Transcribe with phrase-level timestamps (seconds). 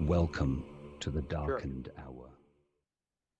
[0.00, 0.64] Welcome
[1.00, 2.04] to the Darkened sure.
[2.04, 2.30] Hour.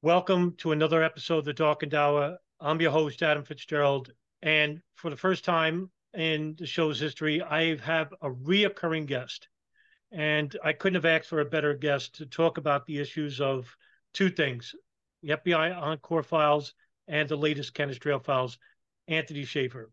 [0.02, 2.38] Welcome to another episode of the Darkened Hour.
[2.60, 4.12] I'm your host, Adam Fitzgerald.
[4.40, 9.48] And for the first time in the show's history, I have a reoccurring guest.
[10.12, 13.76] And I couldn't have asked for a better guest to talk about the issues of
[14.12, 14.74] two things
[15.22, 16.72] the FBI Encore files,
[17.08, 18.58] and the latest Canestraro files,
[19.08, 19.90] Anthony Shaffer.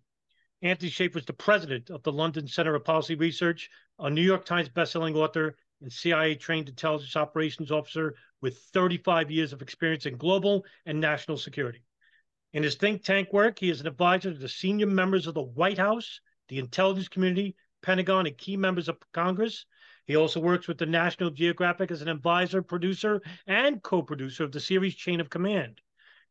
[0.61, 4.45] Anthony Shaffer is the president of the London Center of Policy Research, a New York
[4.45, 10.17] Times bestselling author and CIA trained intelligence operations officer with 35 years of experience in
[10.17, 11.83] global and national security.
[12.53, 15.41] In his think tank work, he is an advisor to the senior members of the
[15.41, 19.65] White House, the intelligence community, Pentagon, and key members of Congress
[20.07, 24.51] he also works with the National Geographic as an advisor, producer, and co producer of
[24.51, 25.79] the series Chain of Command.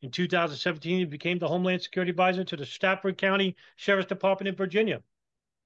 [0.02, 4.56] In 2017, he became the Homeland Security Advisor to the Stafford County Sheriff's Department in
[4.56, 5.02] Virginia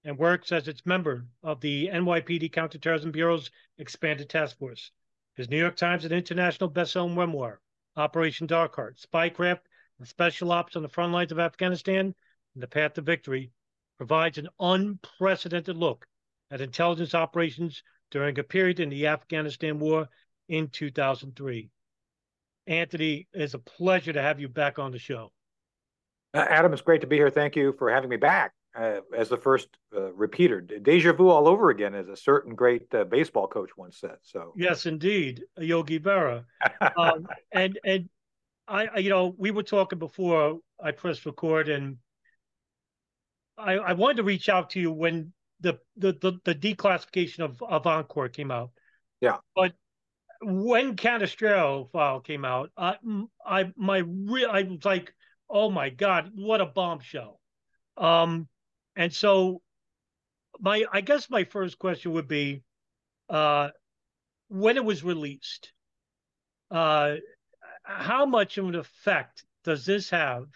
[0.04, 4.90] and works as its member of the NYPD Counterterrorism Bureau's expanded task force.
[5.36, 7.60] His New York Times and international best-selling memoir,
[7.96, 9.60] Operation Dark Heart, Spycraft,
[9.98, 12.14] and Special Ops on the Front Lines of Afghanistan
[12.54, 13.50] and the Path to Victory,
[13.96, 16.06] provides an unprecedented look
[16.50, 20.08] at intelligence operations during a period in the Afghanistan war
[20.48, 21.70] in 2003.
[22.66, 25.32] Anthony, it's a pleasure to have you back on the show.
[26.34, 27.30] Uh, Adam, it's great to be here.
[27.30, 30.60] Thank you for having me back uh, as the first uh, repeater.
[30.60, 34.16] Deja vu all over again, as a certain great uh, baseball coach once said.
[34.22, 36.44] So yes, indeed, Yogi Berra.
[36.96, 38.08] um, and and
[38.66, 41.98] I, you know, we were talking before I pressed record, and
[43.56, 47.62] I, I wanted to reach out to you when the the the, the declassification of,
[47.62, 48.70] of Encore came out.
[49.20, 49.36] Yeah.
[49.54, 49.72] But
[50.42, 52.96] when Canestraro file came out, I
[53.46, 55.14] I my real I was like,
[55.48, 57.40] oh my god, what a bombshell.
[57.96, 58.48] Um,
[58.96, 59.60] and so
[60.60, 62.62] my I guess my first question would be,
[63.28, 63.70] uh,
[64.48, 65.72] when it was released,
[66.70, 67.16] uh,
[67.82, 70.46] how much of an effect does this have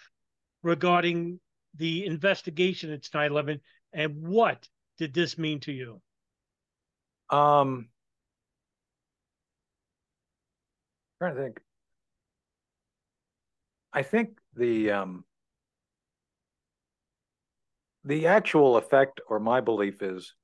[0.62, 1.40] regarding
[1.74, 3.60] the investigation into 9/11,
[3.92, 4.68] and what
[4.98, 6.00] did this mean to you?
[7.30, 7.88] Um,
[11.18, 11.60] trying to think.
[13.92, 15.24] I think the um,
[18.04, 20.34] the actual effect, or my belief is,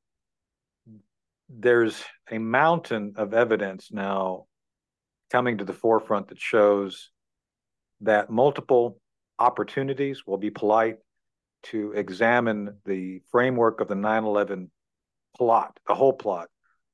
[1.49, 4.47] there's a mountain of evidence now
[5.31, 7.11] coming to the forefront that shows
[8.01, 9.01] that multiple
[9.39, 10.97] opportunities will be polite
[11.65, 14.71] to examine the framework of the 9 11
[15.37, 16.49] plot, the whole plot,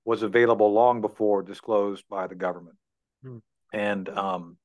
[0.04, 2.76] was available long before disclosed by the government.
[3.22, 3.38] Hmm.
[3.72, 4.56] And um,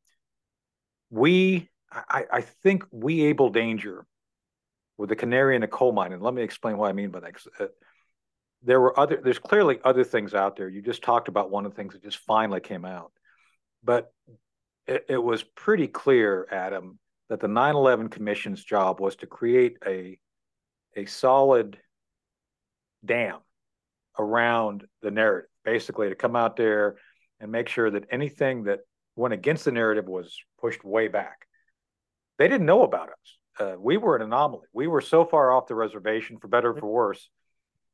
[1.09, 4.05] we, I, I, think we Able Danger
[4.97, 6.13] with the canary in the coal mine.
[6.13, 7.35] And let me explain what I mean by that.
[7.59, 7.66] Uh,
[8.63, 10.69] there were other, there's clearly other things out there.
[10.69, 13.11] You just talked about one of the things that just finally came out.
[13.84, 14.11] But
[14.88, 20.19] it, it was pretty clear, Adam, that the 9/11 Commission's job was to create a
[20.95, 21.78] a solid
[23.03, 23.39] dam
[24.17, 26.95] around the narrative, basically to come out there
[27.39, 28.79] and make sure that anything that
[29.16, 31.47] went against the narrative was pushed way back.
[32.37, 33.37] They didn't know about us.
[33.59, 34.67] Uh, we were an anomaly.
[34.73, 37.29] We were so far off the reservation, for better or for worse.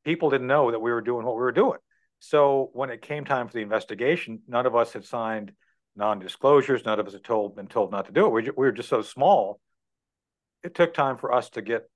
[0.04, 1.78] People didn't know that we were doing what we were doing.
[2.20, 5.52] So when it came time for the investigation, none of us had signed
[5.96, 6.86] non-disclosures.
[6.86, 8.30] None of us had told been told not to do it.
[8.30, 9.60] We, we were just so small.
[10.64, 11.90] It took time for us to get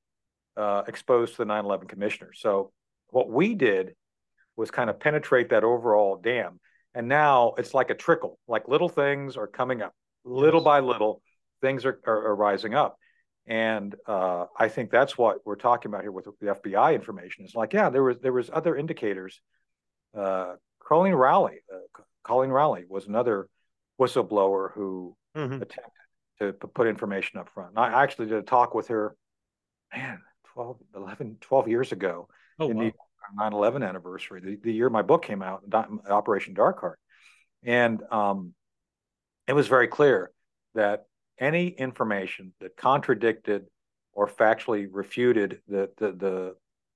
[0.58, 2.32] uh, exposed to the 9/11 commissioner.
[2.34, 2.72] So
[3.10, 3.96] what we did
[4.56, 6.60] was kind of penetrate that overall dam,
[6.94, 8.40] and now it's like a trickle.
[8.48, 10.66] Like little things are coming up, little yes.
[10.66, 11.22] by little,
[11.62, 12.98] things are, are, are rising up.
[13.48, 17.46] And uh, I think that's what we're talking about here with the FBI information.
[17.46, 19.40] It's like, yeah, there was there was other indicators.
[20.18, 23.48] Uh, Colleen Rowley, uh, Colleen Rowley was another
[24.00, 25.62] whistleblower who Mhm.
[25.62, 25.92] attempted
[26.40, 27.70] to put information up front.
[27.72, 29.16] And I actually did a talk with her,
[29.94, 30.22] man,
[30.54, 32.28] 12, 11, 12 years ago
[32.60, 32.84] Oh, in wow.
[32.84, 32.94] the
[33.38, 35.64] 9/11 anniversary, the, the year my book came out,
[36.10, 37.00] Operation Dark Heart,
[37.64, 38.54] and um,
[39.48, 40.32] it was very clear
[40.76, 41.06] that
[41.40, 43.66] any information that contradicted
[44.14, 46.56] or factually refuted the the, the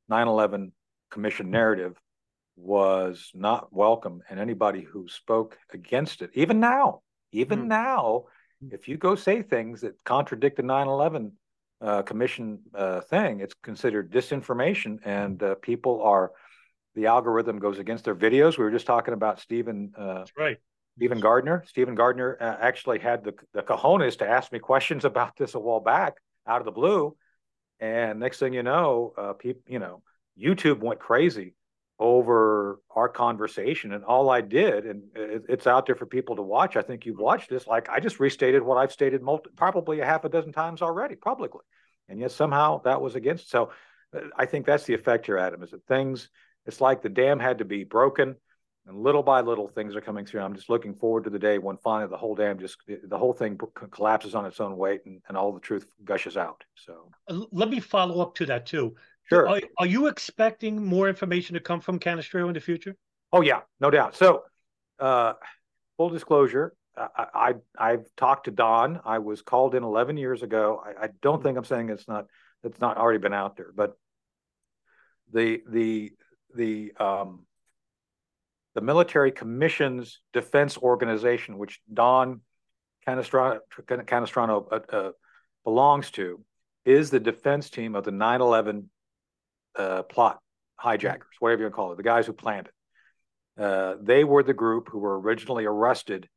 [0.09, 0.71] 9/11
[1.11, 1.99] Commission narrative
[2.55, 7.01] was not welcome, and anybody who spoke against it, even now,
[7.31, 7.67] even Hmm.
[7.67, 8.25] now,
[8.71, 11.31] if you go say things that contradict the 9/11
[11.81, 16.31] uh, Commission uh, thing, it's considered disinformation, and uh, people are
[16.95, 18.57] the algorithm goes against their videos.
[18.57, 20.57] We were just talking about Stephen uh, That's right.
[20.99, 21.63] Stephen Gardner.
[21.65, 25.59] Stephen Gardner uh, actually had the, the cojones to ask me questions about this a
[25.59, 26.15] while back
[26.45, 27.15] out of the blue.
[27.79, 30.03] And next thing you know, uh, people, you know,
[30.37, 31.55] YouTube went crazy
[31.99, 33.93] over our conversation.
[33.93, 36.75] And all I did, and it, it's out there for people to watch.
[36.75, 37.65] I think you've watched this.
[37.65, 41.15] Like I just restated what I've stated multi- probably a half a dozen times already
[41.15, 41.61] publicly.
[42.09, 43.49] And yet somehow that was against.
[43.49, 43.71] So
[44.13, 46.29] uh, I think that's the effect here, Adam, is that things,
[46.65, 48.35] it's like the dam had to be broken
[48.89, 50.41] and little by little things are coming through.
[50.41, 53.33] I'm just looking forward to the day when finally the whole dam just the whole
[53.33, 53.57] thing
[53.91, 56.63] collapses on its own weight and, and all the truth gushes out.
[56.75, 57.11] So
[57.51, 58.95] Let me follow up to that too.
[59.29, 59.47] sure.
[59.47, 62.95] Are, are you expecting more information to come from Canestraro in the future?
[63.31, 64.15] Oh yeah, no doubt.
[64.15, 64.43] So
[64.99, 65.33] uh,
[65.97, 69.01] full disclosure, I, I I've talked to Don.
[69.05, 70.83] I was called in 11 years ago.
[70.83, 72.25] I, I don't think I'm saying it's not
[72.63, 73.95] it's not already been out there, but
[75.31, 76.11] the the
[76.55, 77.45] the um,
[78.79, 82.39] the military commissions defense organization, which Don
[83.05, 85.11] Canestrano, Canestrano uh, uh,
[85.65, 86.39] belongs to,
[86.85, 88.85] is the defense team of the 9/11
[89.75, 90.39] uh, plot
[90.77, 93.61] hijackers, whatever you call it, the guys who planned it.
[93.61, 96.29] Uh, they were the group who were originally arrested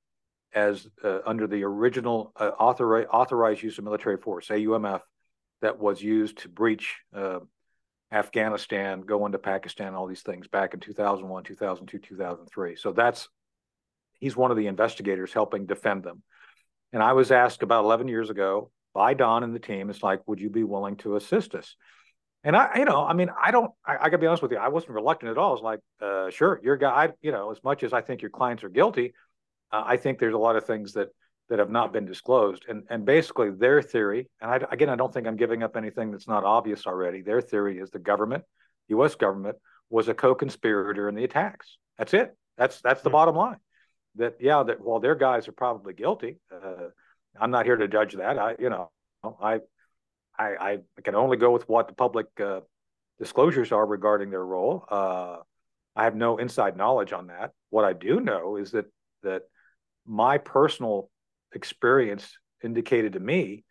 [0.53, 5.03] as uh, under the original uh, authori- authorized use of military force (AUMF)
[5.61, 6.97] that was used to breach
[8.13, 12.77] Afghanistan, going to Pakistan, all these things back in 2001, 2002, 2003.
[12.77, 13.29] So that's
[14.21, 16.23] he's one of the investigators helping defend them.
[16.93, 20.21] And I was asked about 11 years ago by Don and the team, it's like,
[20.29, 21.75] would you be willing to assist us?
[22.45, 24.59] And I, you know, I mean, I don't, I, I gotta be honest with you,
[24.59, 25.51] I wasn't reluctant at all.
[25.51, 28.31] I was like, uh, sure, your guy, you know, as much as I think your
[28.31, 29.15] clients are guilty,
[29.71, 31.09] uh, I think there's a lot of things that
[31.49, 32.65] that have not been disclosed.
[32.69, 36.11] And and basically their theory, and I, again, I don't think I'm giving up anything
[36.11, 37.23] that's not obvious already.
[37.23, 38.45] Their theory is the government,
[38.89, 39.15] U.S.
[39.15, 39.57] government,
[39.91, 41.77] was a co-conspirator in the attacks.
[41.99, 42.35] That's it.
[42.57, 43.15] That's that's the Hmm.
[43.15, 43.59] bottom line.
[44.17, 46.89] That yeah, that while their guys are probably guilty, uh,
[47.41, 48.39] I'm not here to judge that.
[48.39, 48.91] I you know
[49.41, 49.61] I
[50.39, 52.61] I, I can only go with what the public uh,
[53.19, 54.85] disclosures are regarding their role.
[54.91, 55.37] Uh,
[55.95, 57.53] I have no inside knowledge on that.
[57.71, 58.87] What I do know is that
[59.23, 59.43] that
[60.07, 61.11] my personal
[61.55, 63.65] experience indicated to me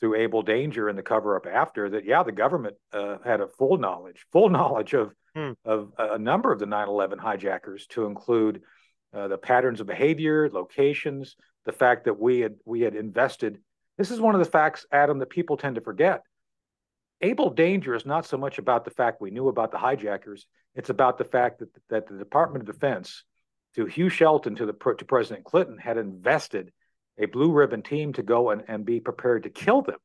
[0.00, 3.48] through Able Danger and the cover up after that, yeah, the government uh, had a
[3.48, 5.52] full knowledge, full knowledge of Hmm.
[5.64, 8.62] of a number of the 9/11 hijackers, to include
[9.12, 11.34] uh, the patterns of behavior, locations,
[11.64, 13.60] the fact that we had we had invested.
[13.98, 16.22] This is one of the facts, Adam, that people tend to forget.
[17.20, 20.46] Able Danger is not so much about the fact we knew about the hijackers;
[20.76, 23.24] it's about the fact that that the Department of Defense,
[23.74, 26.72] through Hugh Shelton to the to President Clinton, had invested
[27.18, 29.98] a blue ribbon team to go and, and be prepared to kill them.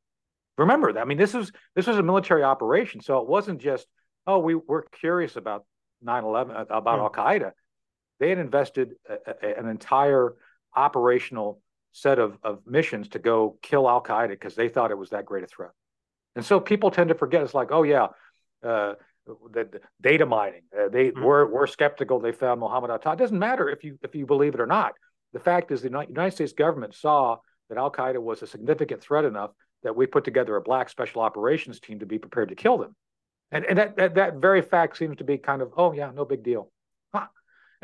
[0.58, 1.02] Remember that.
[1.02, 3.88] I mean, this was this was a military operation, so it wasn't just
[4.28, 5.66] oh we we're curious about
[6.06, 7.04] 9/11 about Hmm.
[7.06, 7.52] Al Qaeda.
[8.20, 10.36] They had invested a, a, an entire
[10.76, 11.62] operational
[11.94, 15.26] set of, of missions to go kill Al Qaeda because they thought it was that
[15.26, 15.72] great a threat.
[16.36, 17.42] And so people tend to forget.
[17.42, 18.08] It's like, oh yeah,
[18.64, 18.94] uh,
[19.26, 20.62] the, the data mining.
[20.78, 21.22] Uh, they Mhm.
[21.24, 22.20] were were skeptical.
[22.20, 23.14] They found Muhammad Atta.
[23.14, 24.94] It doesn't matter if you if you believe it or not.
[25.34, 27.38] The fact is, the United States government saw
[27.70, 29.52] that Al Qaeda was a significant threat enough
[29.84, 32.96] that we put together a black special operations team to be prepared to kill them.
[33.52, 36.26] And and that that, that very fact seems to be kind of, oh yeah, no
[36.26, 36.72] big deal.
[37.14, 37.28] Huh.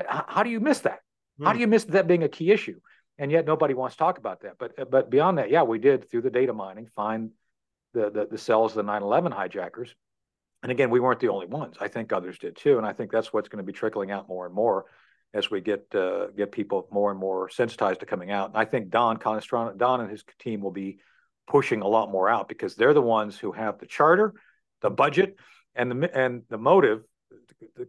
[0.08, 1.00] How, do you miss that?
[1.42, 1.54] How Hmm.
[1.54, 2.80] do you miss that being a key issue?
[3.18, 4.58] And yet nobody wants to talk about that.
[4.60, 7.32] But but beyond that, yeah, we did through the data mining find
[7.94, 9.96] the the, the cells of the 9/11 hijackers.
[10.64, 11.78] And again, we weren't the only ones.
[11.80, 12.78] I think others did too.
[12.78, 14.86] And I think that's what's going to be trickling out more and more
[15.36, 18.50] as we get uh, get people more and more sensitized to coming out.
[18.50, 21.00] And I think Don Conestrano, Don and his team will be
[21.46, 24.34] pushing a lot more out because they're the ones who have the charter,
[24.82, 25.36] the budget,
[25.76, 27.04] and the and the motive.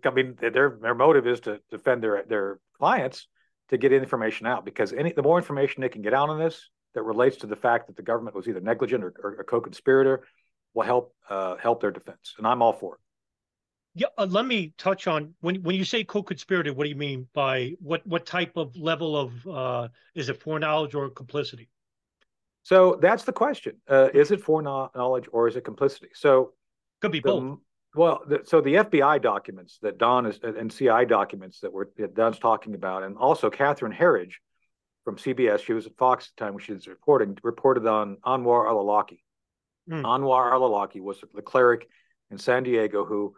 [0.05, 3.29] I mean, their their motive is to defend their their clients
[3.69, 6.69] to get information out because any the more information they can get out on this
[6.95, 10.25] that relates to the fact that the government was either negligent or, or a co-conspirator
[10.75, 13.01] will help uh, help their defense, and I'm all for it.
[13.99, 16.75] Yeah, uh, let me touch on when when you say co-conspirator.
[16.75, 20.95] What do you mean by what what type of level of uh, is it foreknowledge
[20.95, 21.71] or complicity?
[22.63, 26.09] So that's the question: uh, is it foreknowledge or is it complicity?
[26.13, 26.53] So
[27.01, 27.59] could be the, both.
[27.95, 32.15] Well, the, so the FBI documents that Don is and CI documents that were that
[32.15, 34.35] Don's talking about, and also Catherine Herridge
[35.05, 38.19] from CBS, she was at Fox at the time when she was reporting, reported on
[38.27, 39.21] Anwar al-Awlaki.
[39.89, 40.03] Mm.
[40.03, 41.89] Anwar al-Awlaki was the cleric
[42.31, 43.35] in San Diego who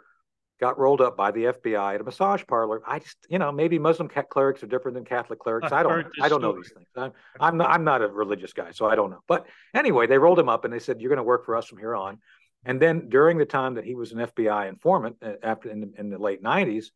[0.61, 2.83] got rolled up by the FBI at a massage parlor.
[2.87, 5.73] I just, you know, maybe Muslim clerics are different than Catholic clerics.
[5.73, 6.87] I, I don't, I don't know these things.
[6.97, 9.23] I'm, I'm not, I'm not a religious guy, so I don't know.
[9.29, 11.67] But anyway, they rolled him up and they said, "You're going to work for us
[11.67, 12.19] from here on."
[12.65, 15.93] And then during the time that he was an FBI informant, uh, after in the,
[15.97, 16.87] in the late '90s,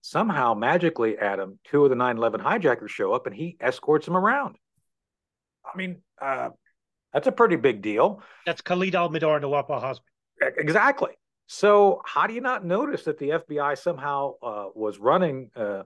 [0.00, 4.56] somehow magically, Adam, two of the 9/11 hijackers show up and he escorts them around.
[5.64, 6.50] I mean, uh,
[7.12, 8.20] that's a pretty big deal.
[8.46, 10.00] That's Khalid al-Mihdhar and Nawaf al-Hazmi.
[10.58, 11.12] Exactly.
[11.46, 15.82] So how do you not notice that the FBI somehow uh, was running uh,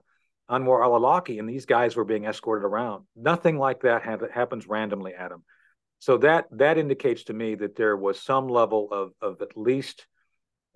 [0.49, 3.05] Anwar al-Awlaki and these guys were being escorted around?
[3.15, 5.43] Nothing like that ha- happens randomly, Adam.
[5.99, 10.05] So that that indicates to me that there was some level of of at least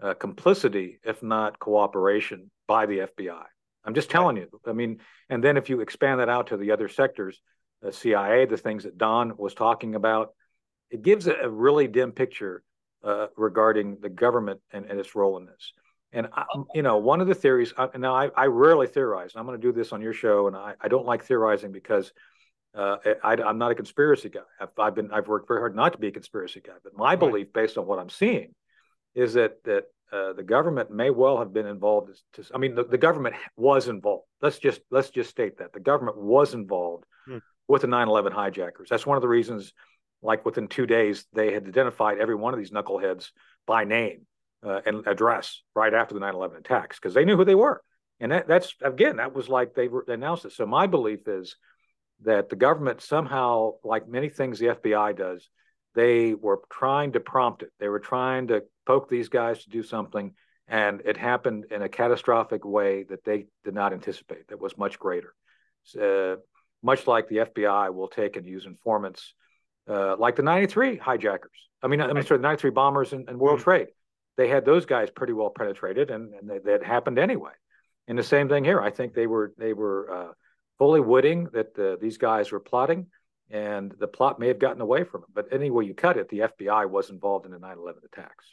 [0.01, 3.43] uh, complicity, if not cooperation, by the FBI.
[3.83, 4.47] I'm just telling you.
[4.65, 7.39] I mean, and then if you expand that out to the other sectors,
[7.81, 10.33] the CIA, the things that Don was talking about,
[10.89, 12.63] it gives a, a really dim picture
[13.03, 15.73] uh, regarding the government and, and, its role in this.
[16.13, 17.73] And I, you know, one of the theories.
[17.77, 19.33] I, now, I, I rarely theorize.
[19.33, 21.71] And I'm going to do this on your show, and I, I don't like theorizing
[21.71, 22.11] because
[22.75, 24.41] uh, I, am not a conspiracy guy.
[24.59, 26.73] I've, I've, been I've worked very hard not to be a conspiracy guy.
[26.83, 27.19] But my right.
[27.19, 28.53] belief, based on what I'm seeing,
[29.15, 32.11] is that that uh, the government may well have been involved.
[32.33, 34.25] To, I mean, the, the, government was involved.
[34.41, 37.37] Let's just let's just state that the government was involved hmm.
[37.67, 38.89] with the 9/11 hijackers.
[38.89, 39.73] That's one of the reasons
[40.21, 43.29] like within two days, they had identified every one of these knuckleheads
[43.65, 44.25] by name
[44.63, 47.81] uh, and address right after the 9 11 attacks because they knew who they were.
[48.19, 50.51] And that, that's, again, that was like they, they announced it.
[50.51, 51.55] So my belief is
[52.23, 55.49] that the government somehow, like many things the FBI does,
[55.95, 57.71] they were trying to prompt it.
[57.79, 60.33] They were trying to poke these guys to do something.
[60.67, 64.99] And it happened in a catastrophic way that they did not anticipate, that was much
[64.99, 65.33] greater.
[65.99, 66.35] Uh,
[66.83, 69.33] much like the FBI will take and use informants
[69.89, 71.51] uh, like the 93 hijackers.
[71.83, 73.63] I mean, I'm sorry, the 93 bombers and, and World mm-hmm.
[73.63, 73.87] Trade.
[74.37, 77.51] They had those guys pretty well penetrated, and, and they, that happened anyway.
[78.07, 78.81] And the same thing here.
[78.81, 80.31] I think they were they were uh,
[80.77, 83.07] fully witting that the, these guys were plotting,
[83.49, 85.29] and the plot may have gotten away from them.
[85.33, 88.45] But anyway you cut it, the FBI was involved in the 9/11 attacks.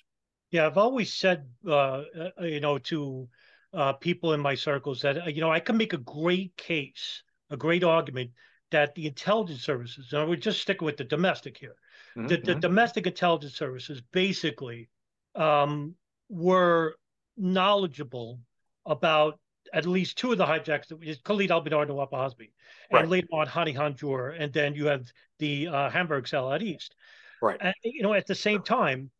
[0.50, 3.28] Yeah, I've always said, uh, uh you know, to
[3.72, 7.22] uh, people in my circles that uh, you know I can make a great case,
[7.50, 8.30] a great argument
[8.70, 11.76] that the intelligence services, and we're just sticking with the domestic here,
[12.16, 12.26] mm-hmm.
[12.26, 12.60] the, the, mm-hmm.
[12.60, 14.88] domestic intelligence services basically
[15.34, 15.94] um,
[16.28, 16.94] were
[17.36, 18.40] knowledgeable
[18.86, 19.38] about
[19.72, 22.50] at least two of the hijacks, is Khalid al-Mihdhar and Nawaf Hazmi,
[22.90, 25.06] and later on Hani Hanjour, and then you have
[25.38, 26.94] the uh, Hamburg cell at East.
[27.42, 27.58] Right.
[27.60, 29.10] And, you know, at the same time,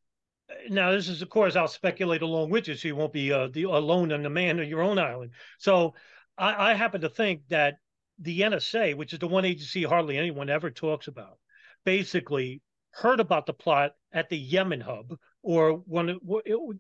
[0.71, 3.49] now this is of course I'll speculate along with you, so you won't be uh,
[3.49, 5.33] the alone and the man on your own island.
[5.59, 5.95] So
[6.37, 7.77] I, I happen to think that
[8.21, 11.39] the NSA, which is the one agency hardly anyone ever talks about,
[11.85, 12.61] basically
[12.91, 16.19] heard about the plot at the Yemen hub, or one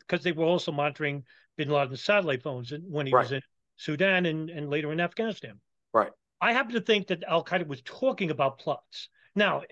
[0.00, 1.25] because they were also monitoring
[1.57, 3.23] Bin Laden's satellite phones when he right.
[3.23, 3.42] was in
[3.76, 5.61] Sudan and, and later in Afghanistan.
[5.92, 6.11] Right.
[6.40, 9.09] I happen to think that Al Qaeda was talking about plots.
[9.35, 9.62] Now,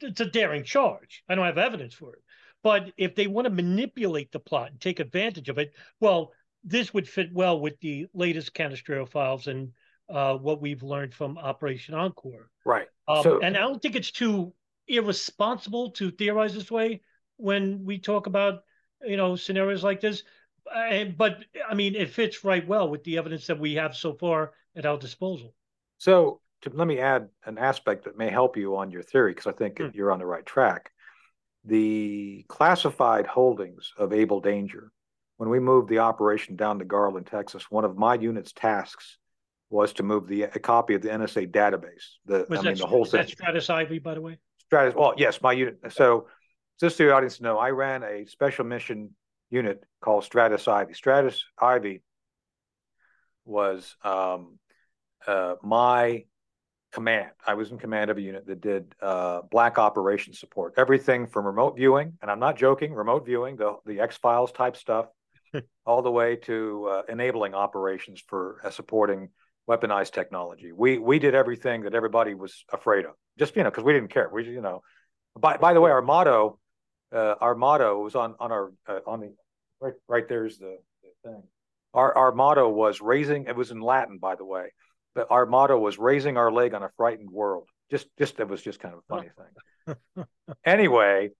[0.00, 1.22] it's a daring charge.
[1.28, 2.22] I don't have evidence for it.
[2.62, 6.32] But if they want to manipulate the plot and take advantage of it, well,
[6.64, 9.72] this would fit well with the latest Canestraro files and
[10.08, 12.50] uh, what we've learned from Operation Encore.
[12.64, 12.88] Right.
[13.08, 14.52] Um, so, and I don't think it's too
[14.88, 17.02] irresponsible to theorize this way
[17.36, 18.62] when we talk about
[19.04, 20.22] you know scenarios like this.
[20.72, 24.14] Uh, but I mean, it fits right well with the evidence that we have so
[24.14, 25.54] far at our disposal.
[25.98, 29.46] So to, let me add an aspect that may help you on your theory because
[29.46, 29.88] I think hmm.
[29.94, 30.90] you're on the right track.
[31.64, 34.92] The classified holdings of Able Danger,
[35.36, 39.18] when we moved the operation down to Garland, Texas, one of my unit's tasks
[39.70, 42.04] was to move the a copy of the NSA database.
[42.26, 43.26] The was I that, mean the whole thing.
[43.26, 44.38] Stratus Ivy, by the way.
[44.58, 44.94] Stratus.
[44.94, 45.78] Well, yes, my unit.
[45.90, 46.28] So
[46.80, 49.14] just so the audience know, I ran a special mission
[49.50, 50.94] unit called Stratus Ivy.
[50.94, 52.02] Stratus Ivy
[53.44, 54.58] was um,
[55.26, 56.24] uh, my
[56.92, 57.30] command.
[57.46, 61.46] I was in command of a unit that did uh, black operations support, everything from
[61.46, 65.06] remote viewing, and I'm not joking, remote viewing, the the X Files type stuff,
[65.86, 69.30] all the way to uh, enabling operations for uh, supporting
[69.68, 70.72] weaponized technology.
[70.72, 74.10] We we did everything that everybody was afraid of, just you know, because we didn't
[74.10, 74.28] care.
[74.32, 74.82] We you know,
[75.38, 76.58] by by the way, our motto,
[77.12, 79.34] uh, our motto was on on our uh, on the
[79.80, 81.42] right right there's the, the thing.
[81.94, 83.46] Our our motto was raising.
[83.46, 84.72] It was in Latin, by the way,
[85.14, 87.68] but our motto was raising our leg on a frightened world.
[87.90, 90.24] Just just it was just kind of a funny thing.
[90.64, 91.30] anyway,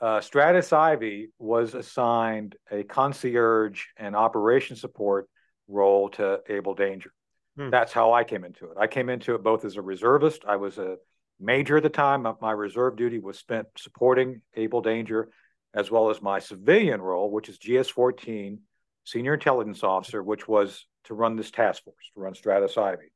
[0.00, 5.28] uh, Stratus Ivy was assigned a concierge and operation support
[5.66, 7.12] role to Able Danger.
[7.58, 7.70] Hmm.
[7.70, 8.76] That's how I came into it.
[8.78, 10.44] I came into it both as a reservist.
[10.46, 10.96] I was a
[11.40, 12.24] major at the time.
[12.40, 15.28] My reserve duty was spent supporting Able Danger,
[15.74, 18.60] as well as my civilian role, which is GS 14,
[19.04, 23.10] Senior Intelligence Officer, which was to run this task force, to run Stratus Ivy.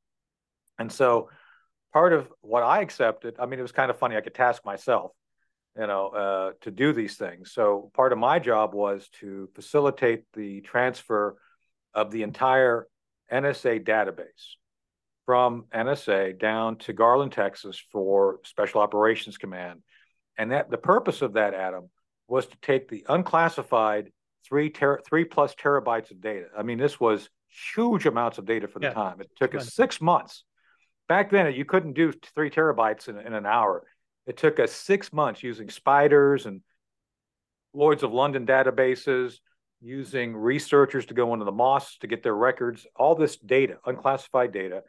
[0.77, 1.31] And so
[1.93, 4.17] part of what I accepted, I mean, it was kind of funny.
[4.17, 5.13] I could task myself,
[5.79, 7.53] you know, uh, to do these things.
[7.53, 11.37] So part of my job was to facilitate the transfer
[11.95, 12.89] of the entire
[13.33, 14.57] NSA database
[15.27, 19.83] from NSA down to Garland, Texas for Special Operations Command.
[20.37, 21.91] And that the purpose of that, Adam,
[22.29, 24.11] was to take the unclassified
[24.47, 26.47] three ter- three plus terabytes of data.
[26.57, 27.29] I mean, this was
[27.75, 28.95] huge amounts of data for the yeah.
[28.95, 29.21] time.
[29.21, 30.45] It took us six months.
[31.09, 33.85] Back then, you couldn't do three terabytes in, in an hour.
[34.27, 36.63] It took us six months using spiders and
[37.75, 39.39] Lloyd's of London databases,
[39.83, 44.53] using researchers to go into the mosques to get their records, all this data, unclassified
[44.53, 44.83] data.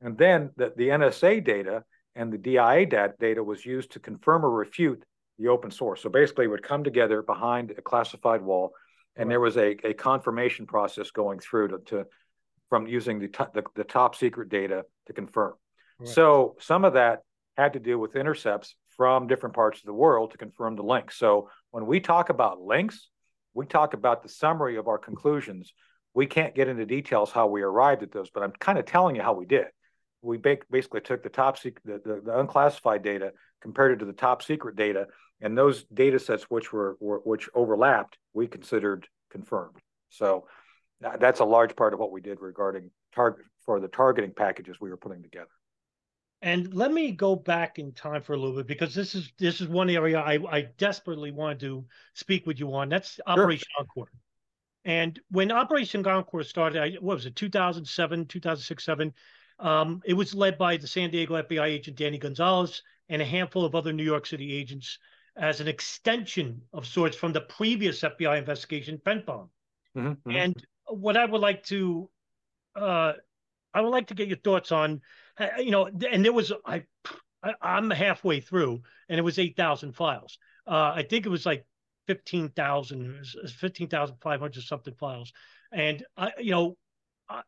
[0.00, 1.84] And then the, the NSA data
[2.16, 5.04] and the DIA data was used to confirm or refute
[5.38, 6.02] the open source.
[6.02, 8.72] So basically, it would come together behind a classified wall,
[9.16, 9.32] and right.
[9.32, 12.06] there was a, a confirmation process going through to, to
[12.68, 15.54] from using the, the, the top secret data to confirm.
[15.98, 16.08] Right.
[16.08, 17.20] So some of that
[17.56, 21.16] had to do with intercepts from different parts of the world to confirm the links.
[21.16, 23.08] So when we talk about links,
[23.60, 25.74] we talk about the summary of our conclusions.
[26.14, 29.16] We can't get into details how we arrived at those, but I'm kind of telling
[29.16, 29.66] you how we did.
[30.22, 34.14] We basically took the top secret, the, the, the, unclassified data, compared it to the
[34.14, 35.08] top secret data,
[35.42, 39.76] and those data sets which were, were which overlapped, we considered confirmed.
[40.08, 40.46] So
[41.04, 44.78] uh, that's a large part of what we did regarding target for the targeting packages
[44.80, 45.50] we were putting together.
[46.42, 49.60] And let me go back in time for a little bit because this is this
[49.60, 52.88] is one area I, I desperately wanted to speak with you on.
[52.88, 53.24] That's sure.
[53.26, 54.10] Operation Encore.
[54.84, 59.12] And when Operation Encore started, I, what was it, 2007, 2006, 7?
[59.58, 63.66] Um, it was led by the San Diego FBI agent Danny Gonzalez and a handful
[63.66, 64.98] of other New York City agents
[65.36, 69.48] as an extension of sorts from the previous FBI investigation, PENTTBOM.
[69.96, 70.30] Mm-hmm, mm-hmm.
[70.30, 72.08] And what I would like to,
[72.74, 73.12] uh,
[73.74, 75.02] I would like to get your thoughts on
[75.58, 76.84] you know, and there was I,
[77.42, 80.38] I am halfway through, and it was eight thousand files.
[80.66, 81.64] Uh, I think it was like
[82.06, 83.24] fifteen thousand,
[83.58, 85.32] fifteen thousand five hundred something files,
[85.72, 86.76] and I, you know,
[87.28, 87.42] I,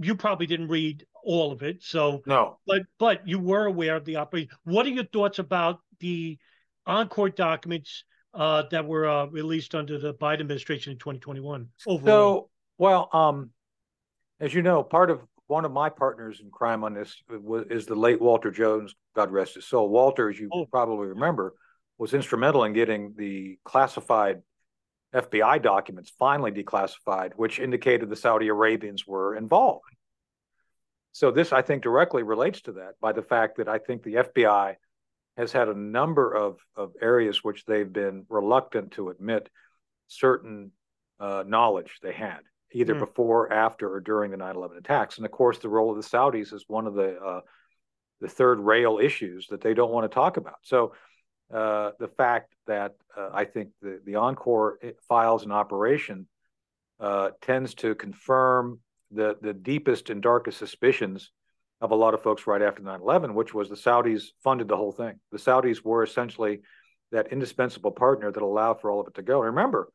[0.00, 4.04] you probably didn't read all of it, so no, but but you were aware of
[4.04, 4.50] the operation.
[4.64, 6.38] What are your thoughts about the
[6.86, 11.68] Encore documents uh, that were uh, released under the Biden administration in 2021?
[11.86, 12.06] Overall?
[12.06, 13.50] So, well, um,
[14.40, 17.22] as you know, part of one of my partners in crime on this
[17.68, 19.88] is the late Walter Jones, God rest his soul.
[19.88, 20.64] Walter, as you oh.
[20.66, 21.54] probably remember,
[21.98, 24.42] was instrumental in getting the classified
[25.12, 29.82] FBI documents finally declassified, which indicated the Saudi Arabians were involved.
[31.10, 34.14] So this, I think, directly relates to that by the fact that I think the
[34.14, 34.76] FBI
[35.36, 39.48] has had a number of, of areas which they've been reluctant to admit
[40.06, 40.70] certain
[41.18, 42.40] uh, knowledge they had
[42.72, 43.00] either mm.
[43.00, 45.16] before, after, or during the 9/11 attacks.
[45.16, 47.40] And of course, the role of the Saudis is one of the uh,
[48.20, 50.58] the third rail issues that they don't want to talk about.
[50.62, 50.94] So
[51.52, 56.26] uh, the fact that uh, I think the the Encore eh, files and operation
[57.00, 58.80] uh, tends to confirm
[59.10, 61.32] the the deepest and darkest suspicions
[61.80, 64.92] of a lot of folks right after 9/11, which was the Saudis funded the whole
[64.92, 65.18] thing.
[65.32, 66.60] The Saudis were essentially
[67.10, 69.42] that indispensable partner that allowed for all of it to go.
[69.42, 69.90] And remember,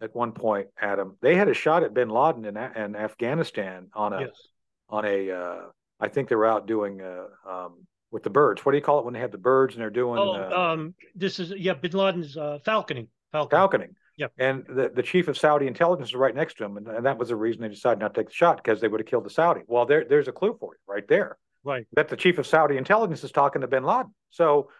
[0.00, 1.16] at one point, Adam.
[1.20, 4.48] They had a shot at Bin Laden in, in Afghanistan on a yes.
[4.88, 5.30] on a.
[5.30, 5.60] Uh,
[6.00, 8.64] I think they were out doing uh, um, with the birds.
[8.64, 10.18] What do you call it when they have the birds and they're doing?
[10.18, 13.08] Oh, uh, um, this is yeah, Bin Laden's uh, falconing.
[13.34, 13.50] Falconing.
[13.50, 13.94] falconing.
[14.16, 14.32] Yep.
[14.38, 17.18] And the, the chief of Saudi intelligence is right next to him, and, and that
[17.18, 19.24] was the reason they decided not to take the shot because they would have killed
[19.24, 19.60] the Saudi.
[19.66, 21.38] Well, there there's a clue for you right there.
[21.64, 21.86] Right.
[21.94, 24.14] That the chief of Saudi intelligence is talking to Bin Laden.
[24.30, 24.70] So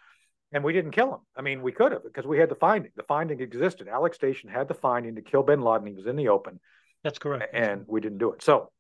[0.53, 1.21] and we didn't kill him.
[1.37, 2.91] I mean, we could have because we had the finding.
[2.97, 3.89] The finding existed.
[3.89, 5.87] Alec Station had the finding to kill Bin Laden.
[5.87, 6.61] He was in the open.
[7.05, 7.55] That's correct.
[7.55, 8.43] And we didn't do it.
[8.43, 8.71] So,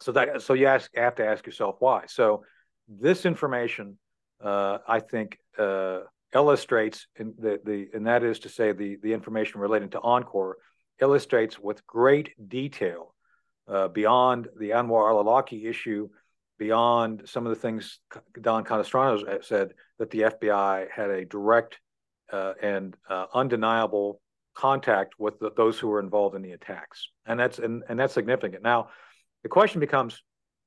[0.00, 2.04] so that so you ask have to ask yourself why.
[2.06, 2.44] So,
[2.88, 3.98] this information,
[4.42, 6.00] uh, I think, uh,
[6.34, 10.58] illustrates in the the and that is to say the the information relating to Encore
[11.00, 13.14] illustrates with great detail
[13.68, 16.08] uh, beyond the Anwar al-Awlaki issue
[16.58, 18.00] beyond some of the things
[18.40, 21.78] Don Canestraro said, that the FBI had a direct
[22.32, 24.20] uh, and uh, undeniable
[24.54, 28.14] contact with the, those who were involved in the attacks, and that's and, and that's
[28.14, 28.62] significant.
[28.62, 28.88] Now,
[29.42, 30.22] the question becomes,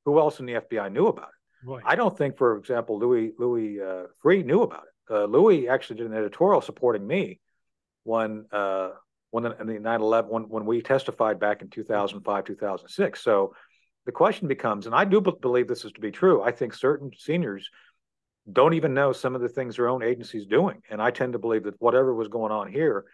[0.05, 1.69] who else in the FBI knew about it?
[1.69, 1.83] Right.
[1.85, 5.13] I don't think, for example, Louis Louis uh, Freeh knew about it.
[5.13, 7.39] Uh, Louis actually did an editorial supporting me
[8.03, 8.91] when uh,
[9.31, 13.21] when the, in the 9/11 when when we testified back in 2005 2006.
[13.21, 13.53] So
[14.09, 16.41] the question becomes, and I do believe this is to be true.
[16.41, 17.69] I think certain seniors
[18.51, 21.33] don't even know some of the things their own agency is doing, and I tend
[21.33, 23.05] to believe that whatever was going on here,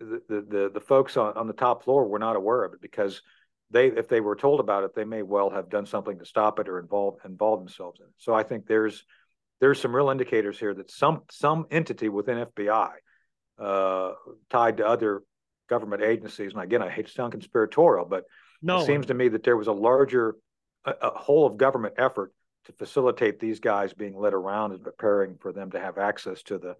[0.00, 3.22] the the the, folks on, on the top floor were not aware of it because
[3.70, 6.58] they if they were told about it, they may well have done something to stop
[6.58, 8.14] it or involve involve themselves in it.
[8.18, 9.04] So I think there's
[9.60, 12.90] there's some real indicators here that some some entity within FBI
[13.60, 14.12] uh,
[14.50, 15.22] tied to other
[15.68, 18.24] government agencies, and again, I hate to sound conspiratorial, but
[18.64, 18.80] no.
[18.80, 20.36] it seems to me that there was a larger,
[20.84, 22.32] a, a whole of government effort
[22.64, 26.58] to facilitate these guys being led around and preparing for them to have access to
[26.58, 26.76] the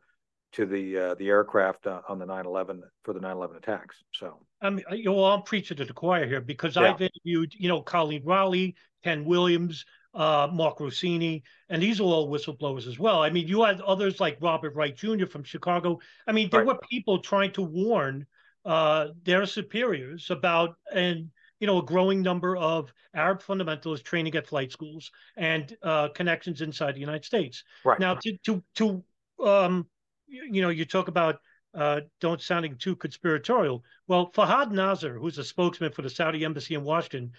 [0.53, 4.03] to the uh, the aircraft uh, on the 9/11 for the 9/11 attacks.
[4.13, 6.83] So I mean, you know, I'm preaching to the choir here because yeah.
[6.83, 12.31] I've interviewed, you know, Colleen Rowley, Ken Williams, uh, Mark Rossini, and these are all
[12.31, 13.23] whistleblowers as well.
[13.23, 15.27] I mean, you had others like Robert Wright Jr.
[15.27, 15.99] from Chicago.
[16.27, 16.69] I mean, there right.
[16.69, 18.27] were people trying to warn
[18.65, 24.47] uh, their superiors about and you know a growing number of Arab fundamentalists training at
[24.47, 27.65] flight schools and uh, connections inside the United States.
[27.85, 29.05] Right now, to to to
[29.43, 29.87] um,
[30.27, 31.41] you know, you talk about
[31.75, 33.85] uh, don't sounding too conspiratorial.
[34.07, 37.33] Well, Fahad Nazer, who's a spokesman for the Saudi embassy in Washington,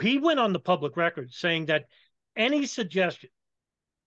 [0.00, 1.86] he went on the public record saying that
[2.36, 3.30] any suggestion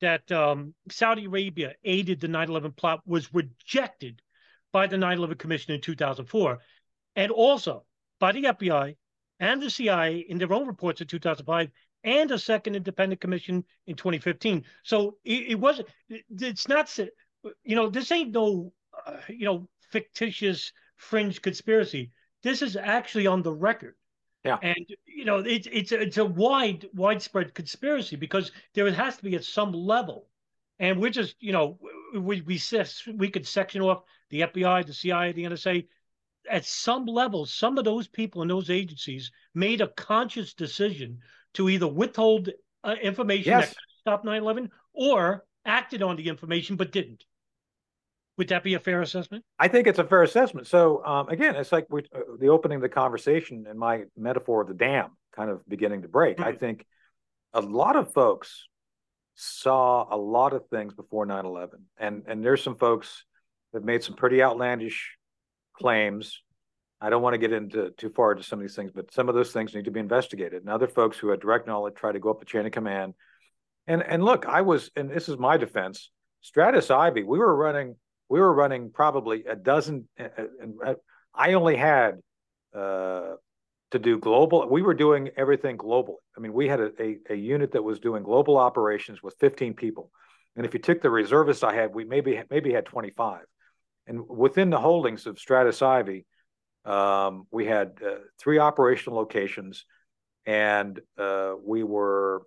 [0.02, 4.22] that um, Saudi Arabia aided the 9 11 plot was rejected
[4.72, 6.60] by the 9 11 Commission in 2004,
[7.16, 7.86] and also
[8.20, 8.96] by the FBI
[9.44, 11.70] and the CIA in their own reports in 2005
[12.06, 14.64] and a second independent commission in 2015.
[14.84, 16.98] So it, it wasn't, it's not,
[17.64, 18.72] you know, this ain't no,
[19.06, 22.12] uh, you know, fictitious fringe conspiracy.
[22.42, 23.96] This is actually on the record.
[24.46, 24.58] Yeah.
[24.62, 29.24] And you know, it's it's a, it's a wide widespread conspiracy because there has to
[29.24, 30.28] be at some level,
[30.80, 31.80] and we're just you know
[32.14, 32.60] we we
[33.16, 35.88] we could section off the FBI, the CIA, the NSA.
[36.50, 41.20] At some level, some of those people in those agencies made a conscious decision
[41.54, 42.50] to either withhold
[42.84, 43.70] uh, information yes.
[43.70, 47.24] that stopped 9/11 or acted on the information but didn't.
[48.38, 49.46] Would that be a fair assessment?
[49.60, 50.68] I think it's a fair assessment.
[50.68, 54.62] So um, again, it's like we, uh, the opening of the conversation and my metaphor
[54.62, 56.38] of the dam kind of beginning to break.
[56.38, 56.50] Mm-hmm.
[56.50, 56.86] I think
[57.54, 58.68] a lot of folks
[59.36, 63.26] saw a lot of things before 9-11 and and there's some folks
[63.74, 65.18] that made some pretty outlandish
[65.74, 66.42] claims
[67.02, 69.30] i don't want to get into too far into some of these things but some
[69.30, 72.12] of those things need to be investigated and other folks who had direct knowledge try
[72.12, 73.14] to go up the chain of command
[73.88, 76.10] and and look i was and this is my defense
[76.42, 77.96] stratus ivy we were running
[78.34, 80.74] we were running probably a dozen, and
[81.36, 82.20] I only had
[82.76, 83.36] uh,
[83.92, 84.68] to do global.
[84.68, 86.16] We were doing everything globally.
[86.36, 89.76] I mean, we had a, a, a, unit that was doing global operations with 15
[89.76, 90.10] people,
[90.56, 93.42] and if you took the reservists I had, we maybe maybe had 25.
[94.08, 96.26] And within the holdings of Stratus Ivy,
[96.86, 99.86] um, we had uh, three operational locations,
[100.46, 102.42] and uh, we were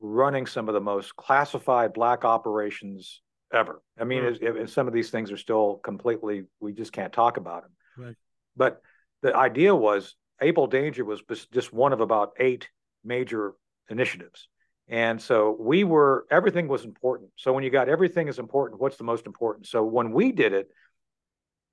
[0.00, 3.20] running some of the most classified black operations
[3.52, 3.82] ever.
[3.98, 4.68] I mean, mm.
[4.68, 7.72] some of these things are still completely, we just can't talk about them.
[7.96, 8.14] Right.
[8.56, 8.80] But
[9.22, 12.68] the idea was Able Danger was just one of about eight
[13.04, 13.54] major
[13.88, 14.48] initiatives.
[14.88, 17.30] And so we were, everything was important.
[17.36, 19.66] So when you got everything is important, what's the most important?
[19.66, 20.68] So when we did it,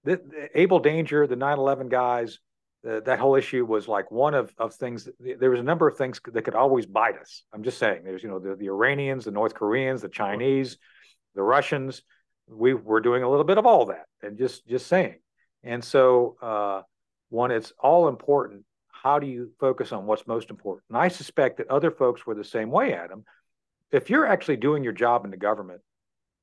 [0.03, 2.39] the, the Able Danger, the 9 11 guys,
[2.87, 5.07] uh, that whole issue was like one of, of things.
[5.19, 7.43] There was a number of things that could always bite us.
[7.53, 8.03] I'm just saying.
[8.03, 10.77] There's, you know, the, the Iranians, the North Koreans, the Chinese,
[11.33, 12.01] the Russians.
[12.47, 15.15] We were doing a little bit of all that, and just just saying.
[15.63, 16.81] And so, uh,
[17.29, 18.65] one, it's all important.
[18.89, 20.83] How do you focus on what's most important?
[20.89, 23.23] And I suspect that other folks were the same way, Adam.
[23.91, 25.81] If you're actually doing your job in the government,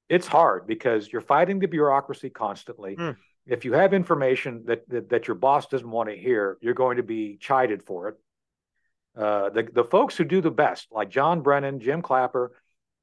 [0.09, 2.97] it's hard because you're fighting the bureaucracy constantly.
[2.97, 3.17] Mm.
[3.47, 6.99] If you have information that, that, that your boss doesn't want to hear, you're going
[6.99, 8.17] to be chided for it.
[9.17, 12.53] Uh, the the folks who do the best, like John Brennan, Jim Clapper,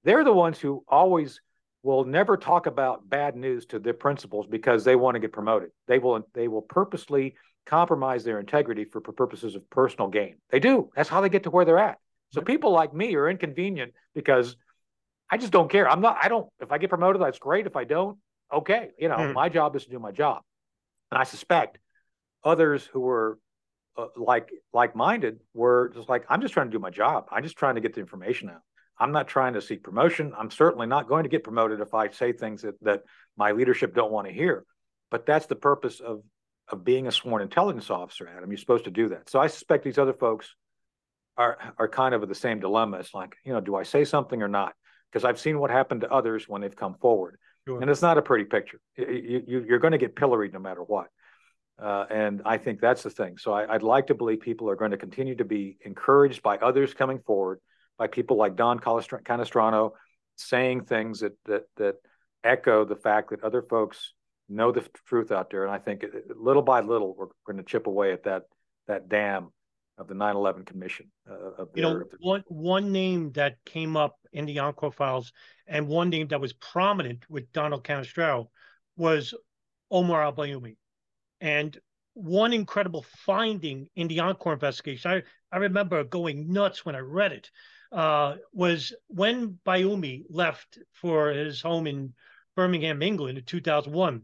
[0.06, 1.42] they're the ones who always
[1.84, 5.70] will never talk about bad news to their principals because they want to get promoted.
[5.88, 10.38] They will they will purposely compromise their integrity for purposes of personal gain.
[10.50, 10.90] They do.
[10.96, 11.98] That's how they get to where they're at.
[12.30, 14.56] So people like me are inconvenient because
[15.30, 15.90] I just don't care.
[15.90, 16.18] I'm not.
[16.22, 16.48] I don't.
[16.62, 17.68] If I get promoted, that's great.
[17.68, 18.18] If I don't,
[18.52, 18.90] okay.
[18.98, 19.34] You know, mm.
[19.34, 20.44] my job is to do my job.
[21.12, 21.78] And I suspect
[22.44, 23.40] others who were
[23.98, 27.28] uh, like like minded were just like, I'm just trying to do my job.
[27.32, 28.62] I'm just trying to get the information out.
[29.00, 30.34] I'm not trying to seek promotion.
[30.38, 33.04] I'm certainly not going to get promoted if I say things that, that
[33.38, 34.66] my leadership don't want to hear.
[35.12, 36.24] But that's the purpose of
[36.70, 38.52] of being a sworn intelligence officer, Adam.
[38.52, 39.30] You're supposed to do that.
[39.30, 40.54] So I suspect these other folks
[41.38, 42.98] are are kind of the same dilemma.
[42.98, 44.74] It's like, you know, do I say something or not?
[45.12, 47.82] Because I've seen what happened to others when they've come forward, sure.
[47.82, 48.80] and it's not a pretty picture.
[48.98, 51.08] You, you're going to get pilloried no matter what.
[51.82, 53.38] Uh, and I think that's the thing.
[53.38, 56.58] So I, would like to believe people are going to continue to be encouraged by
[56.58, 57.60] others coming forward,
[57.98, 59.92] by people like Don Canestrano
[60.38, 61.96] saying things that that that
[62.44, 64.14] echo the fact that other folks
[64.50, 65.66] know the truth out there.
[65.66, 68.44] And I think little by little, we're going to chip away at that
[68.88, 69.52] that dam
[69.98, 71.12] of the 9/11 Commission.
[71.30, 75.32] Uh, you know, one one name that came up in the Encore files,
[75.68, 78.48] and one name that was prominent with Donald Canestraro
[78.96, 79.34] was
[79.90, 80.76] Omar Al Bayoumi.
[81.42, 81.78] And
[82.14, 85.24] one incredible finding in the Encore investigation, I,
[85.56, 87.52] I remember going nuts when I read it,
[87.92, 92.14] uh, was when Bayoumi left for his home in
[92.56, 94.24] Birmingham, England in 2001,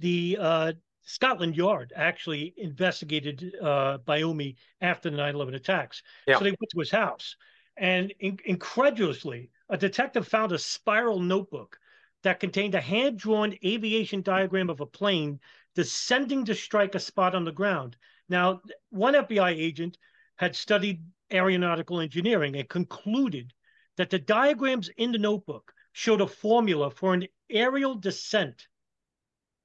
[0.00, 6.02] the uh, Scotland Yard actually investigated uh, Bayoumi after the 9 11 attacks.
[6.26, 6.38] Yeah.
[6.38, 7.36] So they went to his house.
[7.76, 11.78] And in- incredulously, a detective found a spiral notebook
[12.22, 15.40] that contained a hand drawn aviation diagram of a plane
[15.74, 17.96] descending to strike a spot on the ground.
[18.28, 18.60] Now,
[18.90, 19.96] one FBI agent
[20.36, 23.52] had studied aeronautical engineering and concluded
[23.96, 28.68] that the diagrams in the notebook showed a formula for an aerial descent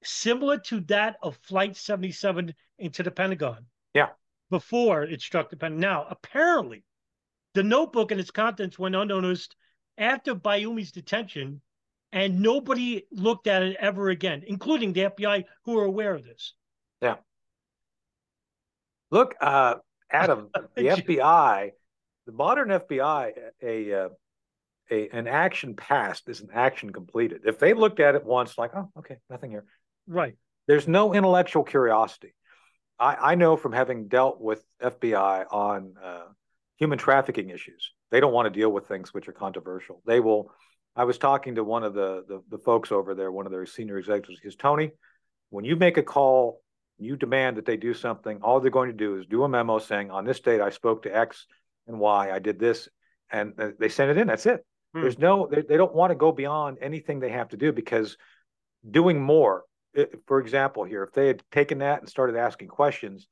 [0.06, 3.66] similar to that of Flight 77 into the Pentagon.
[3.94, 4.08] Yeah.
[4.50, 5.80] Before it struck the Pentagon.
[5.80, 6.84] Now, apparently,
[7.54, 9.56] the notebook and its contents went unnoticed
[9.98, 11.60] after Bayoumi's detention
[12.12, 16.54] and nobody looked at it ever again, including the FBI, who are aware of this.
[17.02, 17.16] Yeah.
[19.10, 19.76] Look, uh,
[20.10, 21.70] Adam, the FBI,
[22.26, 24.08] the modern FBI, a, uh,
[24.90, 27.42] a an action passed is an action completed.
[27.44, 29.64] If they looked at it once, like, oh, okay, nothing here.
[30.06, 30.34] Right.
[30.66, 32.34] There's no intellectual curiosity.
[32.98, 36.24] I, I know from having dealt with FBI on uh,
[36.76, 40.02] human trafficking issues, they don't want to deal with things which are controversial.
[40.06, 40.50] They will
[40.96, 43.66] I was talking to one of the, the, the folks over there, one of their
[43.66, 44.40] senior executives.
[44.42, 44.92] He says, Tony,
[45.50, 46.62] when you make a call,
[46.98, 48.40] you demand that they do something.
[48.40, 51.02] All they're going to do is do a memo saying, on this date, I spoke
[51.02, 51.46] to X
[51.86, 52.30] and Y.
[52.32, 52.88] I did this,
[53.30, 54.26] and they send it in.
[54.26, 54.64] That's it.
[54.94, 55.02] Hmm.
[55.02, 55.46] There's no.
[55.46, 58.16] They, they don't want to go beyond anything they have to do because
[58.88, 59.64] doing more.
[60.26, 63.26] For example, here, if they had taken that and started asking questions,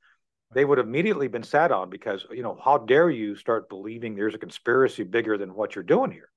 [0.53, 4.15] they would have immediately been sat on because you know how dare you start believing
[4.15, 6.29] there's a conspiracy bigger than what you're doing here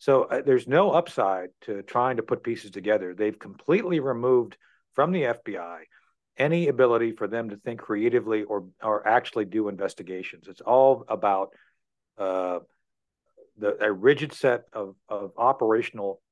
[0.00, 3.14] so uh, there's no upside to trying to put pieces together.
[3.14, 4.56] They've completely removed
[4.94, 5.80] from the FBI
[6.38, 10.48] any ability for them to think creatively or or actually do investigations.
[10.48, 11.50] It's all about
[12.16, 12.60] uh,
[13.58, 16.22] the a rigid set of of operational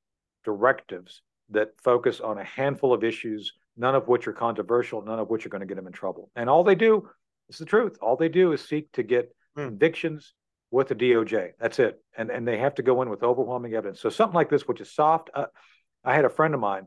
[0.46, 5.30] directives that focus on a handful of issues, none of which are controversial, none of
[5.30, 6.30] which are going to get them in trouble.
[6.37, 7.08] And all they do,
[7.48, 7.98] is the truth.
[8.00, 9.66] All they do is seek to get hmm.
[9.66, 10.34] convictions
[10.70, 11.52] with the DOJ.
[11.58, 12.02] That's it.
[12.16, 14.00] And and they have to go in with overwhelming evidence.
[14.00, 15.30] So something like this, which is soft.
[15.34, 15.46] Uh,
[16.04, 16.87] I had a friend of mine,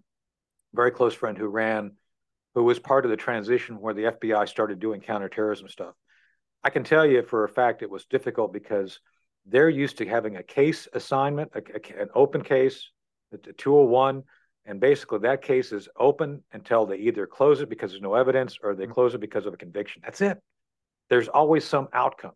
[0.73, 1.93] very close friend, who ran,
[2.55, 5.95] who was part of the transition where the FBI started doing counterterrorism stuff.
[6.63, 8.99] I can tell you for a fact it was difficult because
[9.47, 12.89] they're used to having a case assignment, a, a, an open case,
[13.33, 14.23] a 201,
[14.65, 18.57] and basically that case is open until they either close it because there's no evidence
[18.61, 18.93] or they mm-hmm.
[18.93, 20.01] close it because of a conviction.
[20.03, 20.37] That's it.
[21.09, 22.33] There's always some outcome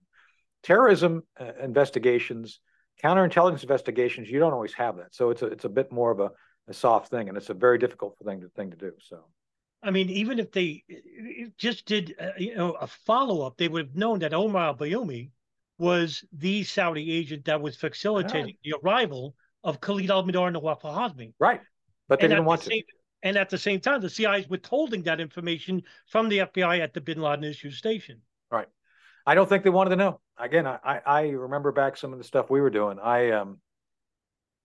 [0.66, 2.60] terrorism uh, investigations,
[3.04, 5.14] counterintelligence investigations, you don't always have that.
[5.14, 6.32] So it's a, it's a bit more of a,
[6.68, 8.92] a soft thing, and it's a very difficult thing to thing to do.
[9.00, 9.26] So.
[9.84, 10.84] I mean, even if they
[11.60, 15.30] just did, uh, you know, a follow up, they would have known that Omar Bayoumi
[15.78, 21.34] was the Saudi agent that was facilitating the arrival of Khalid al-Mihdhar and Nawaf al-Hazmi.
[21.40, 21.62] Right,
[22.08, 22.94] but they and didn't want the same, to.
[23.24, 26.94] And at the same time, the CIA is withholding that information from the FBI at
[26.94, 28.22] the Bin Laden issue station.
[28.52, 28.68] Right.
[29.26, 30.20] I don't think they wanted to know.
[30.38, 33.00] Again, I, I remember back some of the stuff we were doing.
[33.00, 33.58] I um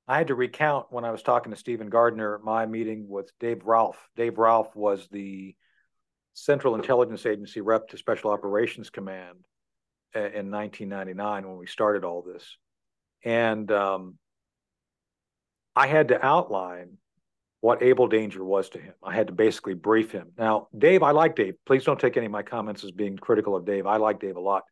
[0.06, 3.64] I had to recount when I was talking to Stephen Gardner my meeting with Dave
[3.64, 3.96] Ralph.
[4.16, 5.54] Dave Ralph was the
[6.34, 9.38] Central Intelligence Agency rep to Special Operations Command
[10.14, 12.56] in 1999 when we started all this,
[13.24, 14.18] and um,
[15.76, 16.98] I had to outline
[17.60, 18.94] what Able Danger was to him.
[19.02, 20.32] I had to basically brief him.
[20.38, 21.54] Now, Dave, I like Dave.
[21.66, 23.86] Please don't take any of my comments as being critical of Dave.
[23.86, 24.62] I like Dave a lot.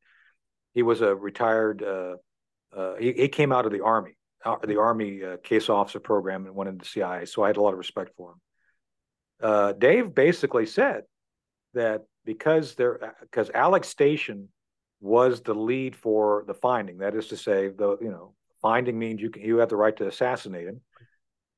[0.75, 1.83] He was a retired.
[1.83, 2.17] Uh,
[2.75, 6.47] uh, he, he, came out of the army, uh, the army uh, case officer program,
[6.47, 7.27] and went into the CIA.
[7.27, 8.41] So I had a lot of respect for him.
[9.41, 11.03] Uh, Dave basically said
[11.75, 14.49] that because there, because Alec Station
[15.01, 16.99] was the lead for the finding.
[16.99, 19.97] That is to say, the you know finding means you can, you have the right
[19.97, 20.81] to assassinate him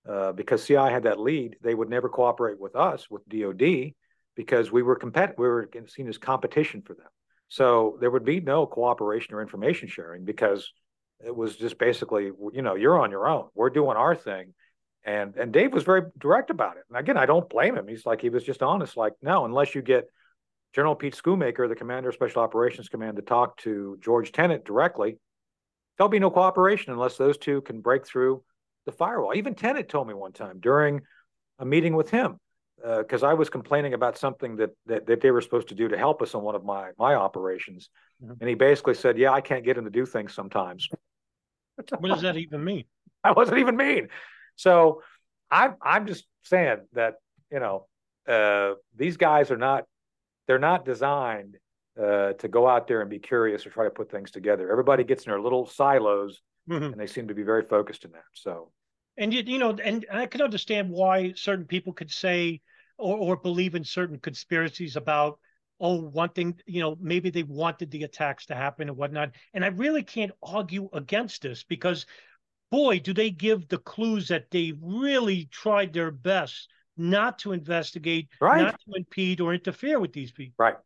[0.08, 3.92] uh, because CI had that lead, they would never cooperate with us, with DOD,
[4.34, 7.08] because we were compet we were seen as competition for them.
[7.48, 10.72] So there would be no cooperation or information sharing because
[11.24, 13.48] it was just basically, you know, you're on your own.
[13.54, 14.54] We're doing our thing.
[15.04, 16.84] And and Dave was very direct about it.
[16.88, 17.88] And again, I don't blame him.
[17.88, 20.08] He's like he was just honest, like, no, unless you get
[20.74, 25.18] General Pete Schoomaker, the commander of Special Operations Command, to talk to George Tenet directly,
[25.96, 28.42] there'll be no cooperation unless those two can break through
[28.86, 29.34] the firewall.
[29.34, 31.00] Even Tenet told me one time during
[31.58, 32.38] a meeting with him,
[32.76, 35.88] because uh, I was complaining about something that, that that they were supposed to do
[35.88, 37.90] to help us on one of my my operations,
[38.22, 38.34] mm-hmm.
[38.40, 40.88] and he basically said, "Yeah, I can't get him to do things sometimes."
[41.98, 42.84] what does that even mean?
[43.22, 44.08] I wasn't even mean.
[44.56, 45.02] So
[45.50, 47.14] I'm I'm just saying that
[47.50, 47.86] you know
[48.28, 49.84] uh, these guys are not
[50.46, 51.56] they're not designed
[52.00, 54.70] uh, to go out there and be curious or try to put things together.
[54.70, 56.40] Everybody gets in their little silos,
[56.70, 56.92] mm-hmm.
[56.92, 58.24] and they seem to be very focused in that.
[58.33, 58.70] So,
[59.16, 62.61] and you, you know, and I can understand why certain people could say
[62.98, 65.38] or, or believe in certain conspiracies about
[65.80, 69.30] oh, one thing, you know, maybe they wanted the attacks to happen and whatnot.
[69.54, 72.04] And I really can't argue against this because,
[72.70, 78.28] boy, do they give the clues that they really tried their best not to investigate,
[78.40, 78.62] right.
[78.62, 80.54] not to impede or interfere with these people.
[80.59, 80.76] Right.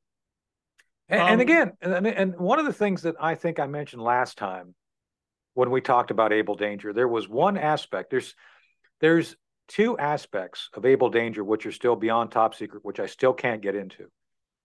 [1.09, 4.01] And, um, and again, and, and one of the things that I think I mentioned
[4.01, 4.75] last time
[5.55, 8.11] when we talked about Able Danger, there was one aspect.
[8.11, 8.35] There's
[9.01, 9.37] there's
[9.69, 13.62] two aspects of Able Danger which are still beyond top secret, which I still can't
[13.62, 14.09] get into.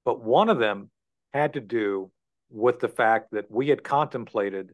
[0.04, 0.90] But one of them
[1.34, 2.12] had to do
[2.50, 4.74] with the fact that we had contemplated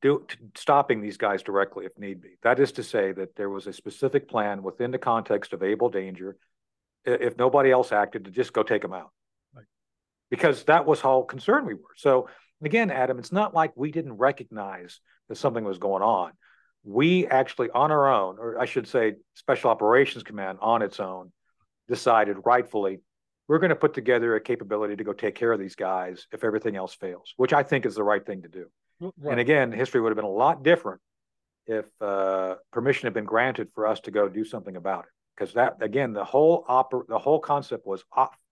[0.00, 2.36] do, stopping these guys directly if need be.
[2.42, 5.90] That is to say that there was a specific plan within the context of able
[5.90, 6.36] danger,
[7.04, 9.10] if nobody else acted, to just go take them out.
[9.54, 9.66] Right.
[10.30, 11.94] Because that was how concerned we were.
[11.96, 12.28] So
[12.62, 16.32] again, Adam, it's not like we didn't recognize that something was going on.
[16.84, 21.32] We actually, on our own, or I should say, Special Operations Command on its own,
[21.88, 23.00] decided rightfully
[23.48, 26.44] we're going to put together a capability to go take care of these guys if
[26.44, 28.66] everything else fails, which I think is the right thing to do.
[29.00, 29.32] Right.
[29.32, 31.00] And again, history would have been a lot different
[31.66, 35.10] if uh, permission had been granted for us to go do something about it.
[35.36, 38.04] Because that again, the whole oper- the whole concept was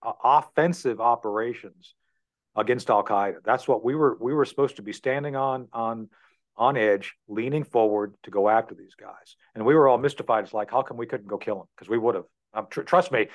[0.03, 1.95] offensive operations
[2.55, 3.37] against Al Qaeda.
[3.43, 6.09] That's what we were we were supposed to be standing on on
[6.55, 9.35] on edge, leaning forward to go after these guys.
[9.55, 10.43] And we were all mystified.
[10.43, 11.65] It's like, how come we couldn't go kill them?
[11.75, 12.25] Because we would have.
[12.53, 13.29] Um, tr- trust me,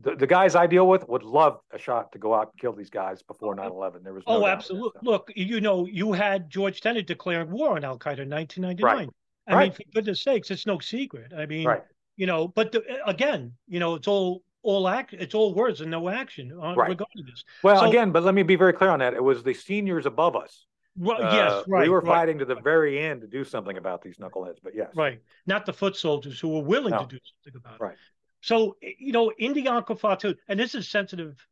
[0.00, 2.72] the, the guys I deal with would love a shot to go out and kill
[2.72, 4.02] these guys before 9-11.
[4.02, 5.00] There was no oh, absolutely.
[5.02, 8.82] Look, you know, you had George Tenet declaring war on Al Qaeda in 1999.
[8.82, 9.08] Right.
[9.46, 9.62] I right.
[9.64, 11.32] mean, for goodness sakes, it's no secret.
[11.36, 11.82] I mean, right.
[12.16, 15.90] you know, but the, again, you know, it's all all act, it's all words and
[15.90, 16.88] no action on, right.
[16.88, 17.44] regarding this.
[17.62, 19.14] Well, so, again, but let me be very clear on that.
[19.14, 20.66] It was the seniors above us.
[20.96, 21.82] Well, uh, yes, right.
[21.82, 24.74] We were right, fighting to the very end to do something about these knuckleheads, but
[24.74, 25.20] yes, right.
[25.46, 27.00] Not the foot soldiers who were willing no.
[27.00, 27.84] to do something about it.
[27.84, 27.96] Right.
[28.40, 31.46] So, you know, in the Encore too, and this is sensitive.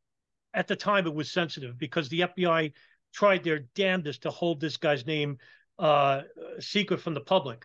[0.55, 2.73] At the time, it was sensitive because the FBI
[3.15, 5.39] tried their damnedest to hold this guy's name
[5.79, 6.23] uh,
[6.61, 7.65] secret from the public.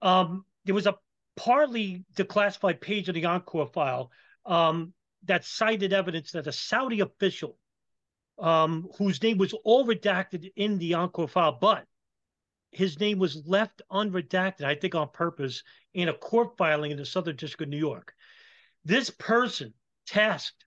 [0.00, 0.96] Um, there was a
[1.36, 4.10] partly declassified page of the Encore file
[4.46, 4.92] um,
[5.24, 7.58] that cited evidence that a Saudi official,
[8.38, 11.84] um, whose name was all redacted in the Encore file, but
[12.70, 15.62] his name was left unredacted, I think on purpose,
[15.94, 18.14] in a court filing in the Southern District of New York.
[18.84, 19.72] This person
[20.06, 20.64] tasked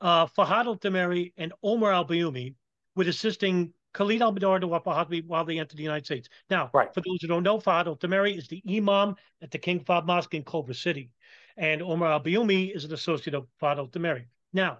[0.00, 2.54] uh, Fahad al-Thumairy and Omar al-Bayoumi
[2.96, 6.28] with assisting Khalid al while they entered the United States.
[6.48, 6.92] Now, right.
[6.94, 10.34] for those who don't know, Fahad al-Thumairy is the imam at the King Fahd Mosque
[10.34, 11.10] in Culver City.
[11.60, 14.24] And Omar al-Bayoumi is an associate of Fahad al-Thumairy.
[14.52, 14.78] Now,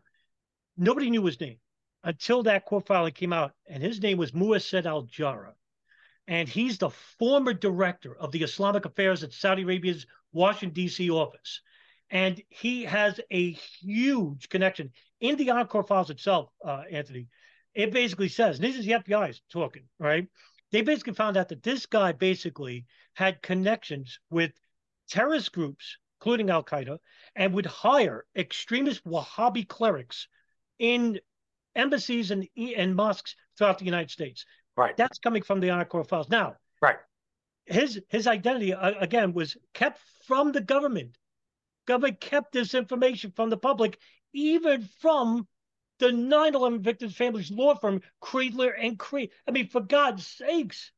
[0.77, 1.59] nobody knew his name
[2.03, 5.55] until that court filing came out, and his name was Musaed al-Jarrah.
[6.27, 11.11] And he's the former director of the Islamic Affairs at Saudi Arabia's Washington, D.C.
[11.11, 11.61] office
[12.11, 14.91] and he has a huge connection
[15.21, 17.29] in the Encore files itself, uh, Anthony.
[17.75, 20.27] It basically says, this is the FBI's talking, right?
[20.73, 24.53] They basically found out that this guy basically had connections with
[25.09, 26.99] terrorist groups, including Al Qaeda,
[27.35, 30.29] and would hire extremist Wahhabi clerics
[30.79, 31.21] in
[31.75, 34.45] embassies and and mosques throughout the United States.
[34.77, 34.97] Right.
[34.97, 36.29] That's coming from the Encore files.
[36.29, 36.99] Now, right.
[37.67, 41.17] His his identity uh, again was kept from the government
[41.87, 43.99] government kept this information from the public,
[44.33, 45.47] even from
[45.99, 49.31] the 9 11 victims' families' law firm, Kreindler and Creed.
[49.47, 50.93] I mean, for God's sakes.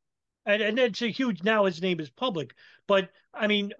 [0.45, 2.53] And, and it's a huge, now his name is public.
[2.87, 3.73] But I mean,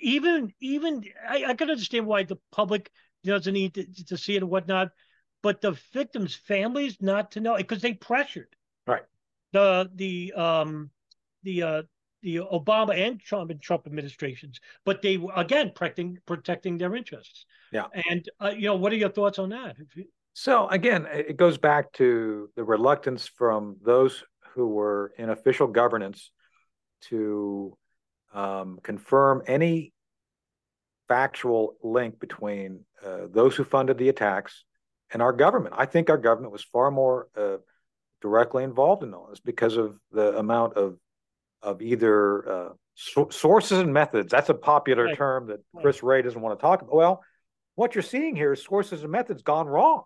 [0.00, 2.90] even, even, I, I can understand why the public
[3.24, 4.90] doesn't need to, to see it and whatnot,
[5.42, 8.54] but the victims' families not to know because they pressured.
[8.86, 9.02] Right.
[9.52, 10.90] The, the, um,
[11.42, 11.82] the, uh,
[12.22, 17.46] the Obama and Trump and Trump administrations, but they were again protecting protecting their interests.
[17.72, 17.84] Yeah.
[18.10, 19.76] And uh, you know, what are your thoughts on that?
[20.34, 24.22] So again, it goes back to the reluctance from those
[24.54, 26.30] who were in official governance
[27.08, 27.76] to
[28.32, 29.92] um, confirm any
[31.08, 34.64] factual link between uh, those who funded the attacks
[35.12, 35.74] and our government.
[35.76, 37.56] I think our government was far more uh,
[38.22, 40.96] directly involved in all this because of the amount of
[41.62, 44.30] of either uh, so- sources and methods.
[44.30, 45.16] That's a popular right.
[45.16, 46.94] term that Chris Wray doesn't want to talk about.
[46.94, 47.22] Well,
[47.74, 50.04] what you're seeing here is sources and methods gone wrong.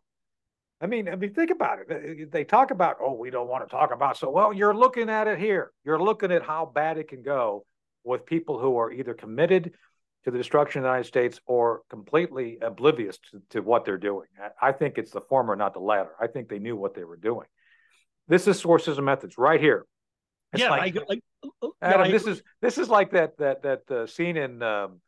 [0.81, 2.33] I mean, I mean, think about it.
[2.33, 4.17] They talk about, oh, we don't want to talk about.
[4.17, 5.71] So, well, you're looking at it here.
[5.85, 7.65] You're looking at how bad it can go
[8.05, 9.73] with people who are either committed
[10.25, 14.27] to the destruction of the United States or completely oblivious to, to what they're doing.
[14.63, 16.11] I, I think it's the former, not the latter.
[16.21, 17.47] I think they knew what they were doing.
[18.29, 19.85] This is sources and methods right here.
[20.53, 21.21] It's yeah, like, I,
[21.63, 25.01] I, Adam, I- this is this is like that that that uh, scene in um,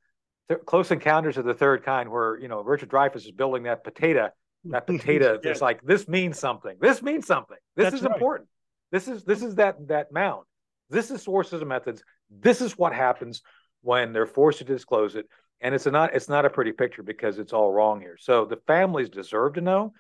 [0.48, 3.84] Th- Close Encounters of the Third Kind, where you know Richard Dreyfuss is building that
[3.84, 4.28] potato.
[4.64, 5.52] That potato Yeah.
[5.52, 6.76] is like this means something.
[6.80, 7.56] This means something.
[7.76, 8.12] This That's is right.
[8.12, 8.48] important.
[8.90, 10.44] This is this is that that mound.
[10.90, 12.02] This is sources and methods.
[12.30, 13.42] This is what happens
[13.82, 15.26] when they're forced to disclose it,
[15.60, 18.16] and it's not it's not a pretty picture because it's all wrong here.
[18.20, 19.92] So the families deserve to know,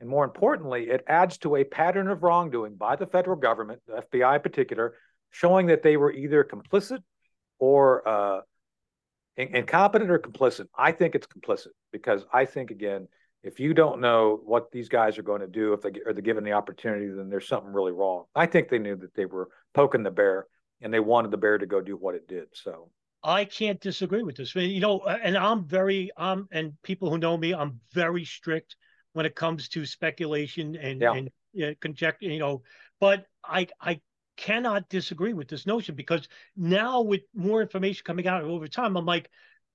[0.00, 4.02] and more importantly, it adds to a pattern of wrongdoing by the federal government, the
[4.12, 4.94] FBI in particular,
[5.30, 7.02] showing that they were either complicit
[7.58, 8.40] or uh,
[9.36, 10.66] incompetent or complicit.
[10.76, 13.08] I think it's complicit because I think again,
[13.42, 16.44] if you don't know what these guys are going to do if they are given
[16.44, 18.24] the opportunity, then there's something really wrong.
[18.34, 20.46] I think they knew that they were poking the bear
[20.82, 22.48] and they wanted the bear to go do what it did.
[22.52, 22.88] So
[23.24, 24.54] I can't disagree with this.
[24.56, 28.24] I mean, you know, and I'm very um and people who know me, I'm very
[28.24, 28.76] strict
[29.12, 31.12] when it comes to speculation and Yeah.
[31.12, 31.30] and
[31.62, 32.26] uh, conjecture.
[32.26, 32.62] You know,
[33.00, 34.00] but I I
[34.36, 36.26] cannot disagree with this notion because
[36.56, 39.30] now with more information coming out over time, I'm like,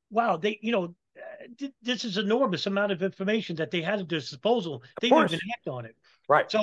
[0.10, 0.96] wow, they you know.
[1.18, 4.84] uh, This is enormous amount of information that they had at their disposal.
[5.00, 5.96] They didn't even act on it.
[6.28, 6.52] right.
[6.52, 6.60] So,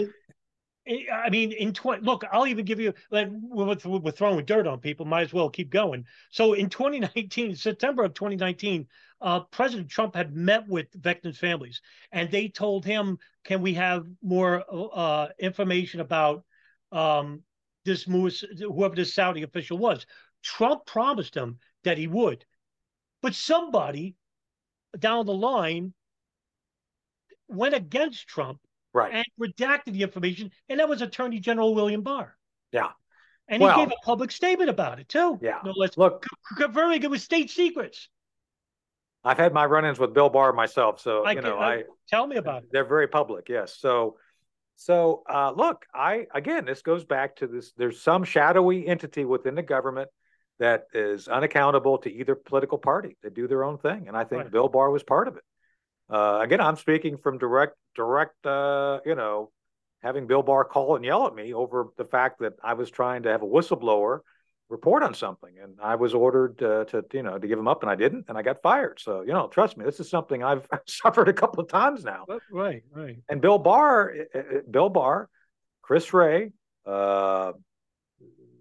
[0.86, 4.80] I mean, in 20, look, I'll even give you, like, we're, we're throwing dirt on
[4.80, 6.04] people, might as well keep going.
[6.30, 8.86] So, in 2019, September of 2019,
[9.22, 11.80] uh, President Trump had met with victims' families
[12.12, 16.44] and they told him, Can we have more uh, information about
[16.92, 17.42] um,
[17.86, 20.04] this whoever this Saudi official was?
[20.42, 22.44] Trump promised him that he would.
[23.22, 24.16] But somebody
[24.98, 25.94] down the line
[27.48, 28.60] went against Trump
[28.94, 29.12] Right.
[29.12, 32.36] and redacted the information, and that was Attorney General William Barr.
[32.72, 32.90] Yeah.
[33.48, 35.38] And he gave a public statement about it too.
[35.42, 35.58] Yeah.
[35.64, 36.24] No less Look,
[36.56, 38.08] confirming it was state secrets.
[39.22, 42.26] I've had my run-ins with Bill Barr myself, so I you know I- I Tell
[42.26, 42.68] me about it.
[42.72, 43.76] They're very public, yes.
[43.78, 44.16] So,
[44.76, 47.72] so uh, look, I again, this goes back to this.
[47.76, 50.08] There's some shadowy entity within the government
[50.58, 53.16] that is unaccountable to either political party.
[53.22, 54.50] They do their own thing, and I think Right.
[54.52, 55.42] Bill Barr was part of it.
[56.10, 59.50] Uh, again, I'm speaking from direct, direct, uh, you know,
[60.02, 63.22] having Bill Barr call and yell at me over the fact that I was trying
[63.22, 64.20] to have a whistleblower
[64.68, 67.82] report on something, and I was ordered uh, to, you know, to give him up,
[67.82, 68.98] and I didn't, and I got fired.
[69.00, 72.24] So, you know, trust me, this is something I've suffered a couple of times now.
[72.50, 73.18] Right, right.
[73.28, 74.14] And Bill Barr,
[74.70, 75.28] Bill Barr,
[75.82, 76.52] Chris Wray,
[76.86, 77.52] uh,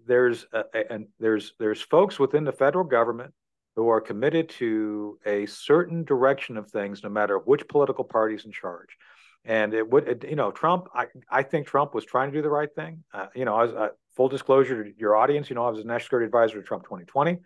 [0.06, 3.32] there's a, a- and there's there's folks within the federal government
[3.76, 8.52] who are committed to a certain direction of things, no matter which political party's in
[8.52, 8.96] charge.
[9.44, 10.88] And it would, it, you know, Trump.
[10.94, 13.04] I I think Trump was trying to do the right thing.
[13.12, 15.50] Uh, you know, I was, uh, full disclosure to your audience.
[15.50, 17.38] You know, I was a national security advisor to Trump 2020.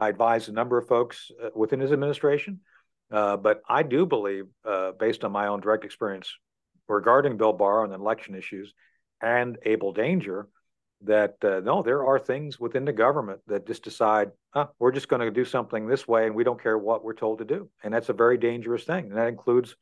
[0.00, 2.60] I advised a number of folks uh, within his administration.
[3.10, 6.34] Uh, but I do believe, uh, based on my own direct experience
[6.88, 8.72] regarding Bill Barr and election issues
[9.22, 10.48] and Able Danger,
[11.02, 15.08] that uh, no, there are things within the government that just decide, huh, we're just
[15.08, 17.68] going to do something this way and we don't care what we're told to do.
[17.84, 19.06] And that's a very dangerous thing.
[19.06, 19.76] And that includes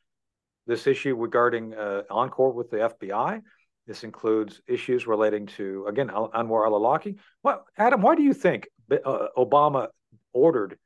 [0.66, 3.40] this issue regarding uh, Encore with the FBI.
[3.86, 7.16] This includes issues relating to, again, Anwar al Awlaki.
[7.42, 9.88] Well, Adam, why do you think uh, Obama
[10.32, 10.76] ordered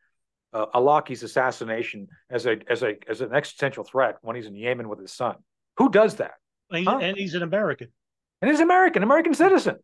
[0.52, 4.88] uh, Awlaki's assassination as a as a as an existential threat when he's in Yemen
[4.88, 5.36] with his son.
[5.76, 6.34] Who does that?
[6.70, 6.98] And, Huh?
[7.00, 7.88] and he's an American.
[8.42, 9.76] And he's American, American citizen.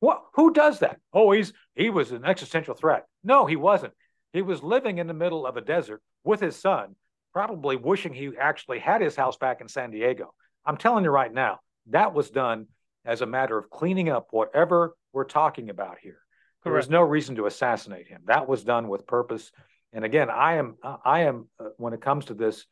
[0.00, 0.22] What?
[0.34, 0.98] Who does that?
[1.12, 3.06] Oh, he's he was an existential threat.
[3.22, 3.94] No, he wasn't.
[4.32, 6.96] He was living in the middle of a desert with his son,
[7.32, 10.34] probably wishing he actually had his house back in San Diego.
[10.66, 12.66] I'm telling you right now, that was done
[13.04, 16.18] as a matter of cleaning up whatever we're talking about here.
[16.64, 18.22] There was no reason to assassinate him.
[18.24, 19.52] That was done with purpose.
[19.92, 22.64] And again, I am I am uh, when it comes to this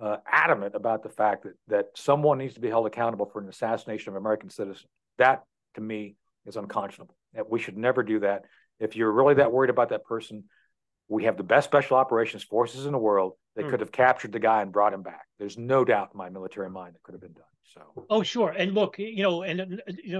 [0.00, 3.48] uh, adamant about the fact that that someone needs to be held accountable for an
[3.48, 4.88] assassination of an American citizen.
[5.16, 5.42] That
[5.74, 6.16] to me
[6.46, 7.16] is unconscionable.
[7.34, 8.44] That we should never do that.
[8.78, 10.44] If you're really that worried about that person,
[11.08, 13.34] we have the best special operations forces in the world.
[13.56, 13.70] They Hmm.
[13.70, 15.26] could have captured the guy and brought him back.
[15.38, 17.44] There's no doubt in my military mind that could have been done.
[17.64, 18.50] So Oh, sure.
[18.50, 20.12] And look, you know, and you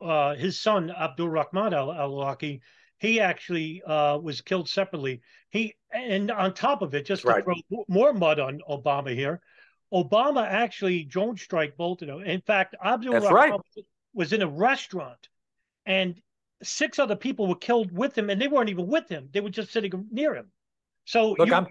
[0.00, 2.60] know, uh, his son Abdul Rahman Al Awlaki,
[2.98, 5.22] he actually uh, was killed separately.
[5.50, 9.40] He and on top of it, just That's to throw more mud on Obama here,
[9.92, 12.22] Obama actually drone strike both of them.
[12.22, 13.84] In fact, Abdul Rahman right.
[14.12, 15.28] was in a restaurant,
[15.86, 16.20] and
[16.62, 19.50] six other people were killed with him, and they weren't even with him; they were
[19.50, 20.50] just sitting near him.
[21.04, 21.66] So look, you, I'm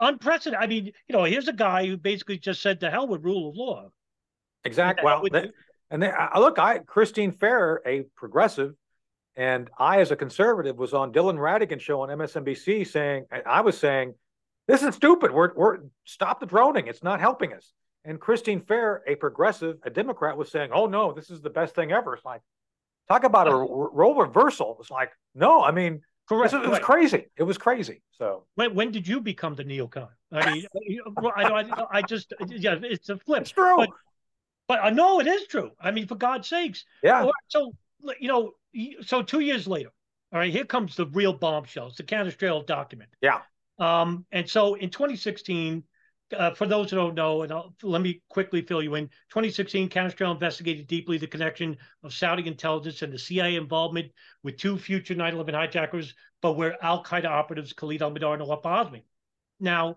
[0.00, 0.62] unprecedented.
[0.62, 3.50] I mean, you know, here's a guy who basically just said, "To hell with rule
[3.50, 3.88] of law."
[4.64, 5.22] exactly well.
[5.22, 5.50] with- that-
[5.90, 8.72] and then, I look, I Christine Fair, a progressive,
[9.36, 13.60] and I, as a conservative, was on Dylan Ratigan show on MSNBC saying, and I
[13.60, 14.14] was saying,
[14.68, 15.32] this is stupid.
[15.32, 16.86] We're we're stop the droning.
[16.86, 17.72] It's not helping us.
[18.04, 21.74] And Christine Fair, a progressive, a Democrat, was saying, "Oh no, this is the best
[21.74, 22.40] thing ever." It's like,
[23.12, 24.76] talk about a role reversal.
[24.80, 26.52] It's like, no, I mean, Correct.
[26.52, 26.82] it was right.
[26.82, 27.26] crazy.
[27.36, 28.02] It was crazy.
[28.18, 30.08] So When when did you become the neocon?
[30.30, 30.66] I mean,
[31.36, 33.42] I, I, I just yeah, it's a flip.
[33.42, 33.76] it's true.
[33.76, 33.90] But,
[34.68, 35.70] but I know it is true.
[35.80, 36.84] I mean, for God's sakes.
[37.02, 37.72] yeah, so
[38.18, 38.52] you know,
[39.02, 39.90] so two years later,
[40.32, 41.88] all right, here comes the real bombshell.
[41.88, 43.10] It's the Canestraro document.
[43.20, 43.40] Yeah.
[43.78, 45.82] Um, and so in 2016,
[46.32, 49.06] uh, for those who don't know, and I'll, let me quickly fill you in.
[49.30, 54.10] 2016, Canestraro investigated deeply the connection of Saudi intelligence and the CIA involvement
[54.42, 59.02] with two future 9/11 hijackers, but were Al Qaeda operatives Khalid al-Mihdhar and Nawaf Hazmi.
[59.60, 59.96] Now,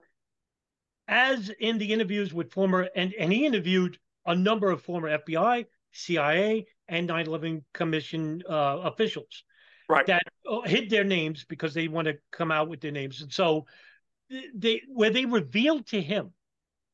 [1.07, 5.65] as in the interviews with former, and, and he interviewed a number of former FBI,
[5.91, 9.43] CIA, and 9/11 Commission uh, officials
[9.89, 10.05] right.
[10.07, 13.31] that uh, hid their names because they want to come out with their names, and
[13.31, 13.65] so
[14.53, 16.33] they where they revealed to him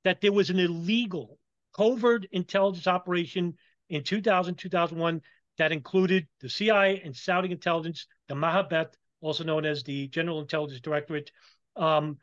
[0.03, 1.39] that there was an illegal
[1.75, 3.55] covert intelligence operation
[3.89, 5.21] in 2000 2001
[5.57, 10.81] that included the CIA and Saudi intelligence, the Mahabeth, also known as the General Intelligence
[10.81, 11.31] Directorate,
[11.75, 12.17] um,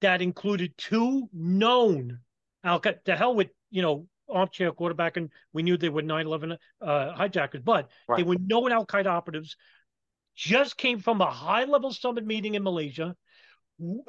[0.00, 2.20] that included two known
[2.64, 3.04] Al Qaeda.
[3.04, 7.60] The hell with you know armchair quarterback, and we knew they were 9/11 uh, hijackers,
[7.62, 9.56] but they were known Al Qaeda operatives.
[10.34, 13.14] Just came from a high-level summit meeting in Malaysia,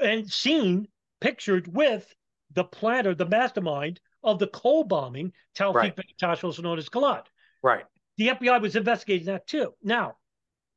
[0.02, 0.88] and seen
[1.20, 2.14] pictured with
[2.54, 5.96] the planner, the mastermind of the Cole bombing, Taufik Right.
[5.96, 7.24] Bektash, also known as Khalid.
[7.64, 7.86] Right.
[8.18, 9.74] The FBI was investigating that too.
[9.84, 10.18] Now,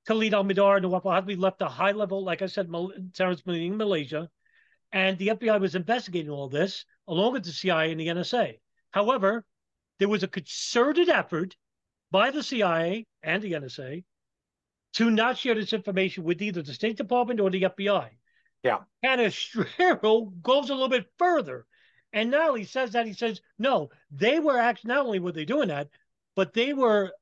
[0.07, 2.93] Khalid al-Mihdhar and Nawaf al-Hazmi left a high level, like I said, Mal-
[3.47, 4.31] meeting in Malaysia,
[4.93, 8.61] and the FBI was investigating all this along with the CIA and the NSA.
[8.93, 9.45] However,
[9.99, 11.57] there was a concerted effort
[12.11, 14.05] by the CIA and the NSA
[14.95, 18.11] to not share this information with either the State Department or the FBI.
[18.65, 18.79] Yeah.
[19.03, 21.67] and Canestraro goes a little bit further.
[22.13, 25.45] And now he says that he says, no, they were actually, not only were they
[25.45, 25.89] doing that,
[26.35, 27.13] but they were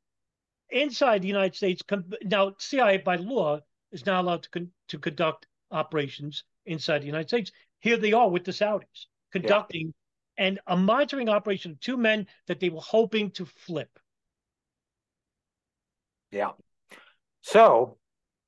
[0.70, 1.82] inside the United States.
[2.24, 7.28] Now, CIA by law is not allowed to, con- to conduct operations inside the United
[7.28, 7.52] States.
[7.80, 9.92] Here they are with the Saudis conducting
[10.38, 13.98] and a monitoring operation of two men that they were hoping to flip.
[16.30, 16.52] Yeah.
[17.42, 17.98] So,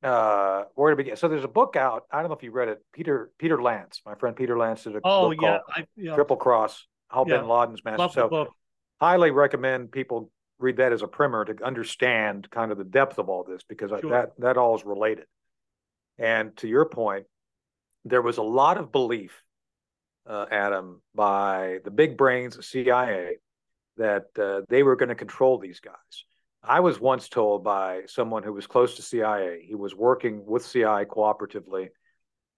[0.04, 1.16] uh, where to begin?
[1.16, 2.04] So there's a book out.
[2.10, 2.82] I don't know if you read it.
[2.92, 6.14] Peter Peter Lance, my friend Peter Lance did a Oh book yeah, called I yeah,
[6.14, 7.38] Triple Cross: How Yeah.
[7.38, 8.02] Bin Laden's Master.
[8.02, 8.54] love So,
[9.00, 13.28] highly recommend people read that as a primer to understand kind of the depth of
[13.28, 14.10] all this because Sure.
[14.10, 15.26] that that all is related.
[16.18, 17.26] And to your point,
[18.04, 19.42] there was a lot of belief,
[20.26, 23.38] uh, Adam, by the big brains of CIA
[23.96, 26.24] that uh, they were going to control these guys.
[26.66, 30.64] I was once told by someone who was close to CIA, he was working with
[30.64, 31.88] CIA cooperatively.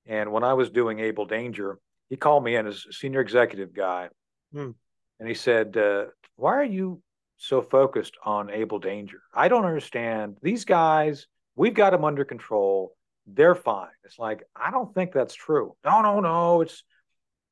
[0.06, 1.78] And when I was doing Able Danger,
[2.08, 4.08] he called me in as a senior executive guy.
[4.52, 4.70] Hmm.
[5.18, 7.02] And he said, uh, Why are you
[7.36, 9.22] so focused on Able Danger?
[9.34, 10.36] I don't understand.
[10.40, 11.26] These guys,
[11.56, 12.94] we've got them under control.
[13.26, 13.90] They're fine.
[14.04, 15.74] It's like, I don't think that's true.
[15.84, 16.60] No, no, no.
[16.60, 16.84] It's,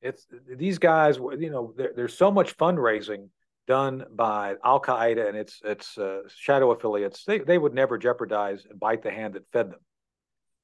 [0.01, 3.29] it's these guys, you know, there, there's so much fundraising
[3.67, 7.25] done by Al Qaeda and its its uh, shadow affiliates.
[7.25, 9.81] They they would never jeopardize and bite the hand that fed them.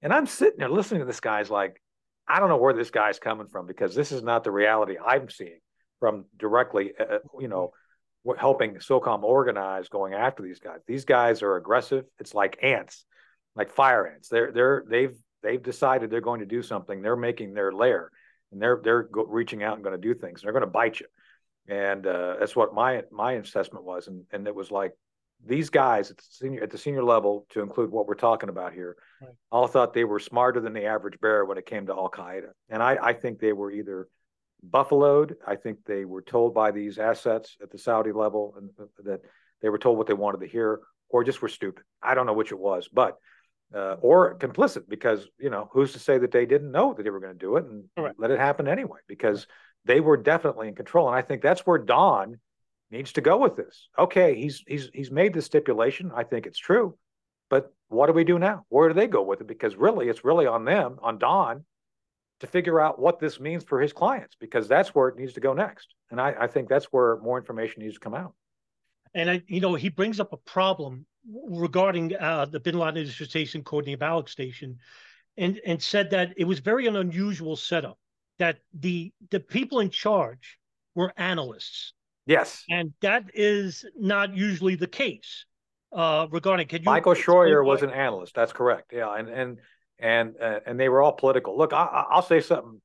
[0.02, 1.80] And I'm sitting there listening to this guy's like,
[2.26, 5.28] I don't know where this guy's coming from because this is not the reality I'm
[5.28, 5.60] seeing
[5.98, 7.72] from directly, uh, you know,
[8.38, 10.80] helping SOCOM organize going after these guys.
[10.86, 12.04] These guys are aggressive.
[12.18, 13.04] It's like ants,
[13.56, 14.28] like fire ants.
[14.28, 17.02] They're they're they've they've decided they're going to do something.
[17.02, 18.10] They're making their lair,
[18.52, 20.42] and they're they're go, reaching out and going to do things.
[20.42, 21.06] They're going to bite you
[21.70, 24.92] and uh, that's what my my assessment was and and it was like
[25.46, 28.72] these guys at the senior at the senior level to include what we're talking about
[28.74, 29.30] here Right.
[29.52, 32.82] all thought they were smarter than the average bear when it came to al-qaeda and
[32.82, 34.08] i i think they were either
[34.62, 38.70] buffaloed i think they were told by these assets at the saudi level and
[39.04, 39.20] that
[39.62, 42.32] they were told what they wanted to hear or just were stupid i don't know
[42.32, 43.16] which it was but
[43.74, 47.10] uh, or complicit because you know who's to say that they didn't know that they
[47.10, 48.18] were going to do it and Correct.
[48.18, 49.46] let it happen anyway because
[49.84, 51.08] they were definitely in control.
[51.08, 52.38] And i think that's where don
[52.90, 53.88] needs to go with this.
[53.98, 56.10] Okay he's he's he's made the stipulation.
[56.14, 56.96] I think it's true
[57.50, 58.64] but what do we do now?
[58.68, 59.46] Where do they go with it?
[59.46, 61.64] Because really it's really on them on don
[62.38, 65.40] to figure out what this means for his clients because that's where it needs to
[65.40, 65.88] go next.
[66.10, 68.32] And i, I think that's where more information needs to come out.
[69.12, 73.62] And I, you know, he brings up a problem regarding uh, the Bin Laden Station,
[73.62, 74.78] Courtney Balak Station,
[75.36, 77.98] and and said that it was very an unusual setup.
[78.40, 80.58] That the the people in charge
[80.96, 81.92] were analysts,
[82.26, 85.44] yes and that is not usually the case.
[85.92, 88.34] Uh, regarding, can you Michael Scheuer was an analyst.
[88.34, 88.92] That's correct.
[88.92, 89.58] Yeah, and and
[89.98, 91.56] and uh, and they were all political.
[91.58, 92.80] Look, I, I- I'll say something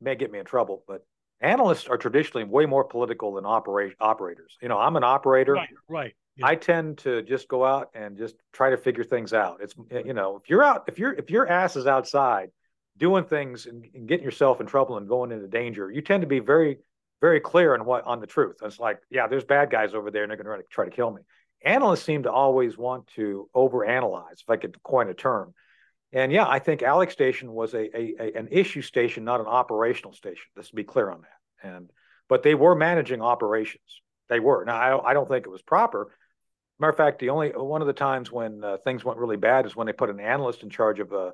[0.00, 1.04] may get me in trouble, but
[1.40, 4.56] analysts are traditionally way more political than operate operators.
[4.62, 5.54] You know, I'm an operator.
[5.54, 6.14] right, right.
[6.36, 6.46] Yeah.
[6.46, 9.58] I tend to just go out and just try to figure things out.
[9.60, 12.50] It's you know, if you're out, if you're if your ass is outside
[13.00, 16.28] doing things and, and getting yourself in trouble and going into danger, you tend to
[16.28, 16.78] be very
[17.20, 18.56] very clear on what on the truth.
[18.62, 21.10] It's like, yeah, there's bad guys over there and they're going to try to kill
[21.10, 21.22] me.
[21.64, 25.52] Analysts seem to always want to overanalyze, if I could coin a term.
[26.12, 29.46] And yeah, I think Alec Station was a, a, a an issue station, not an
[29.46, 30.46] operational station.
[30.56, 31.68] Let's be clear on that.
[31.68, 31.90] And
[32.28, 34.00] but they were managing operations.
[34.28, 34.64] They were.
[34.64, 36.16] Now I, I don't think it was proper.
[36.78, 39.66] Matter of fact, the only one of the times when uh, things went really bad
[39.66, 41.32] is when they put an analyst in charge of uh,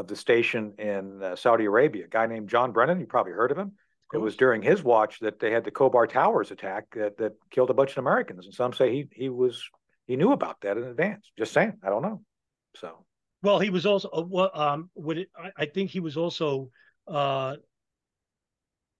[0.00, 2.98] of the station in uh, Saudi Arabia, a guy named John Brennan.
[2.98, 3.72] You probably heard of him.
[4.12, 7.70] It was during his watch that they had the Khobar Towers attack that, that killed
[7.70, 9.62] a bunch of Americans, and some say he he was
[10.08, 11.30] he knew about that in advance.
[11.38, 12.20] Just saying, I don't know.
[12.74, 13.04] So
[13.42, 16.70] Well, he was also uh, what um would it, I, I think he was also
[17.06, 17.56] uh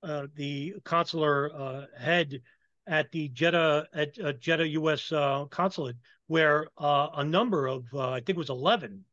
[0.05, 2.41] uh the consular uh head
[2.87, 5.11] at the Jeddah at uh, Jeddah U.S.
[5.11, 5.97] Uh, consulate,
[6.29, 9.05] where uh, a number of uh, I think it was eleven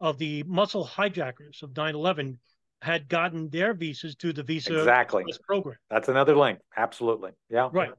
[0.00, 2.38] of the muscle hijackers of 9/11
[2.82, 5.24] had gotten their visas through the visa Exactly.
[5.46, 5.76] Program.
[5.90, 6.58] that's another link.
[6.76, 7.92] Absolutely, yeah, Right.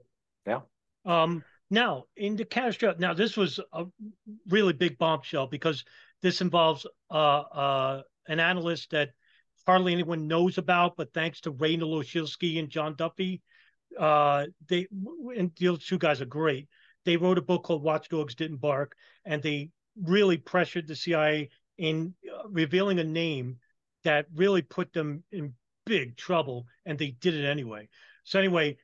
[0.46, 0.62] Yeah.
[1.06, 3.86] Um, now, in the Castro, now this was a
[4.48, 5.84] really big bombshell because
[6.22, 9.10] this involves uh, uh, an analyst that
[9.66, 13.42] hardly anyone knows about, but thanks to Ray Nowosielski and John Duffy,
[13.98, 14.88] uh, they
[15.36, 16.68] and those two guys are great.
[17.06, 19.70] They wrote a book called Watchdogs Didn't Bark, and they
[20.00, 23.58] really pressured the CIA in uh, revealing a name
[24.04, 25.54] that really put them in
[25.86, 27.88] big trouble, and they did it anyway.
[28.24, 28.78] So anyway,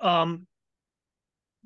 [0.00, 0.46] um,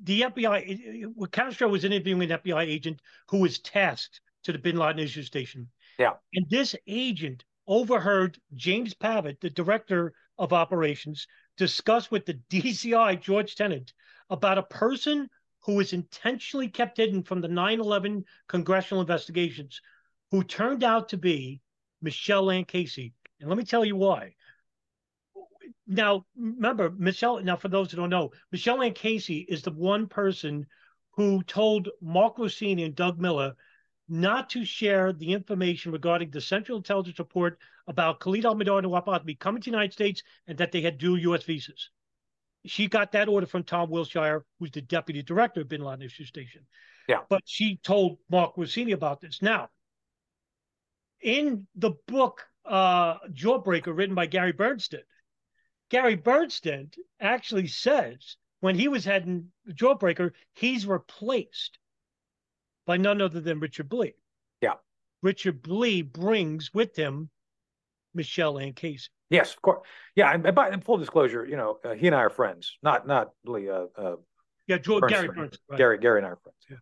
[0.03, 4.59] the FBI, it- well, Castro was interviewing an FBI agent who was tasked to the
[4.59, 5.69] Bin Laden issue station.
[5.97, 6.13] Yeah.
[6.33, 13.55] And this agent overheard James Pavitt, the director of operations, discuss with the DCI, George
[13.55, 13.93] Tenet,
[14.29, 15.29] about a person
[15.63, 19.81] who was intentionally kept hidden from the 9 11 congressional investigations,
[20.31, 21.61] who turned out to be
[22.01, 23.13] Michelle Ann Casey.
[23.39, 24.35] And let me tell you why.
[25.87, 30.07] Now, remember, Michelle, now for those who don't know, Michelle Ann Casey is the one
[30.07, 30.67] person
[31.11, 33.55] who told Mark Rossini and Doug Miller
[34.07, 39.39] not to share the information regarding the Central Intelligence Report about Khalid al-Mihdhar and Wapatmi
[39.39, 41.43] coming to the United States and that they had dual U.S.
[41.43, 41.89] visas.
[42.65, 46.25] She got that order from Tom Wilshire, who's the deputy director of Bin Laden Issue
[46.25, 46.65] Station.
[47.07, 47.19] Yeah.
[47.29, 49.41] But she told Mark Rossini about this.
[49.41, 49.69] Now,
[51.21, 55.01] in the book uh, Jawbreaker, written by Gary Berntsen,
[55.89, 61.79] Gary Berntsen actually says when he was heading Jawbreaker, he's replaced
[62.85, 64.13] by none other than Richard Blee.
[64.61, 64.75] Yeah.
[65.21, 67.29] Richard Blee brings with him
[68.13, 69.09] Michelle Ann Casey.
[69.29, 70.33] yes, of course, yeah.
[70.33, 72.77] And, and by in full disclosure, you know, uh, he and I are friends.
[72.81, 73.69] Not not really.
[73.69, 74.15] Uh, uh,
[74.67, 75.35] Yeah, Joe, Gary Berntsen.
[75.35, 75.57] Berntsen.
[75.69, 75.77] right.
[75.77, 76.57] Gary Gary and I are friends.
[76.69, 76.77] Yeah.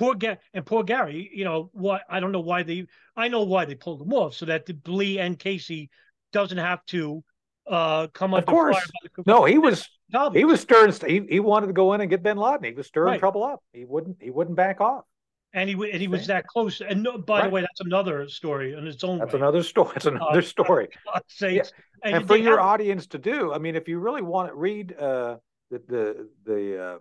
[0.00, 1.30] Poor Gary and poor Gary.
[1.32, 2.00] You know why?
[2.08, 2.86] I don't know why they.
[3.14, 5.90] I know why they pulled him off so that the Blee and Casey
[6.32, 7.22] doesn't have to
[7.68, 8.76] uh come Of course.
[8.76, 8.84] fire.
[9.02, 10.40] by the- No, he was Obvious.
[10.40, 10.92] he was stirring.
[11.06, 12.64] He, he wanted to go in and get Bin Laden.
[12.64, 13.20] He was stirring Right.
[13.20, 13.60] trouble up.
[13.72, 15.04] He wouldn't he wouldn't back off.
[15.52, 16.80] and he and he was that close.
[16.80, 19.42] And no, by the way, that's another story in its own That's right.
[19.42, 19.90] another story.
[19.94, 20.88] That's another story.
[21.12, 21.72] God's sakes.
[22.02, 24.86] and for your have- audience to do i mean if you really want to read
[24.98, 25.36] uh
[25.70, 26.98] the the the uh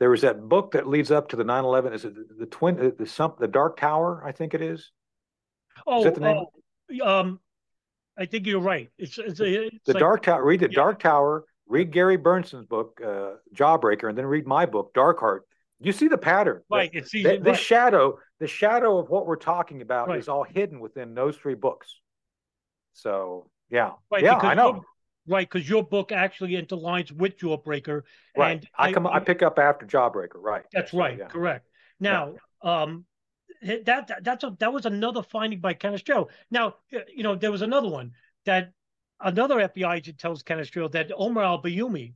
[0.00, 2.76] there was that book that leads up to the 9-11 is it the, the twin
[2.76, 4.90] the, the some the dark tower i think it is
[5.86, 6.44] oh, that the name?
[7.00, 7.40] oh, um,
[8.18, 8.90] I think you're right.
[8.98, 10.76] It's it's, it's the like- dark tower read the yeah.
[10.76, 15.44] dark tower read gary berntsen's book uh jawbreaker and then read my book dark heart
[15.80, 16.90] you see the pattern right.
[16.92, 17.36] It's the, easy.
[17.38, 17.56] this right.
[17.58, 20.18] shadow the shadow of what we're talking about Right.
[20.18, 22.00] is all hidden within those three books
[22.92, 24.82] so yeah Right, yeah i know
[25.30, 28.02] right, because your book actually interlines with Jawbreaker.
[28.36, 31.26] right And i come i pick up after jawbreaker right That's right, yeah.
[31.26, 31.68] correct.
[32.00, 33.04] Now, um,
[33.62, 36.28] that, that that's a that was another finding by Canestraro.
[36.50, 36.76] Now,
[37.14, 38.12] you know, there was another one
[38.46, 38.72] that
[39.20, 42.14] another FBI agent tells Canestraro that Omar al Bayoumi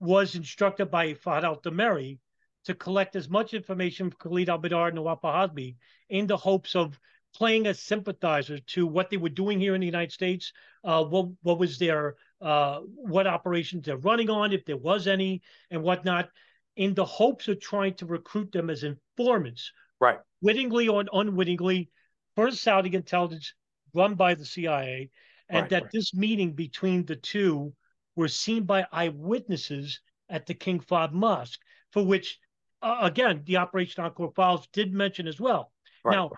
[0.00, 2.18] was instructed by Fahad al Thumairy
[2.66, 5.76] to collect as much information from Khalid al Mihdhar and Nawaf Hazmi
[6.10, 6.98] in the hopes of
[7.34, 10.52] playing as sympathizers to what they were doing here in the United States,
[10.84, 15.42] uh, what what was their uh, what operations they're running on, if there was any,
[15.70, 16.28] and whatnot,
[16.76, 21.90] in the hopes of trying to recruit them as informants, right, wittingly or unwittingly,
[22.34, 23.54] for Saudi intelligence
[23.94, 25.10] run by the CIA,
[25.48, 25.92] and Right, that right.
[25.92, 27.72] this meeting between the two
[28.14, 31.60] were seen by eyewitnesses at the King Fahd Mosque,
[31.92, 32.38] for which,
[32.82, 35.72] uh, again, the Operation Encore Files did mention as well.
[36.04, 36.16] Right.
[36.16, 36.30] Now,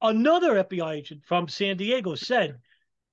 [0.00, 2.58] another FBI agent from San Diego said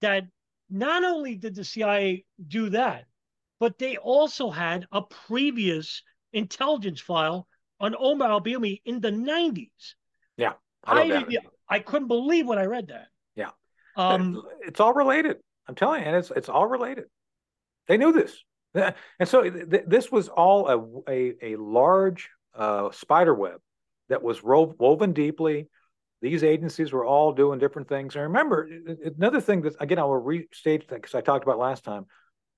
[0.01, 0.25] that
[0.73, 3.05] not only did the CIA do that,
[3.59, 6.01] but they also had a previous
[6.33, 7.47] intelligence file
[7.79, 9.69] on Omar al Bayoumi in the 90s.
[10.35, 10.53] Yeah,
[10.83, 11.51] I I, don't doubt didn't- it.
[11.69, 13.07] I couldn't believe when I read that.
[13.35, 13.51] Yeah.
[13.95, 15.37] Um, it's all related.
[15.67, 17.05] I'm telling you, and it's it's all related.
[17.87, 18.35] They knew this,
[18.73, 18.95] and
[19.29, 23.59] so th- this was all a a, a large uh, spider web
[24.09, 25.69] that was ro- woven deeply.
[26.23, 28.15] These agencies were all doing different things.
[28.15, 28.69] And remember,
[29.17, 32.05] another thing that again I will restate because I talked about last time.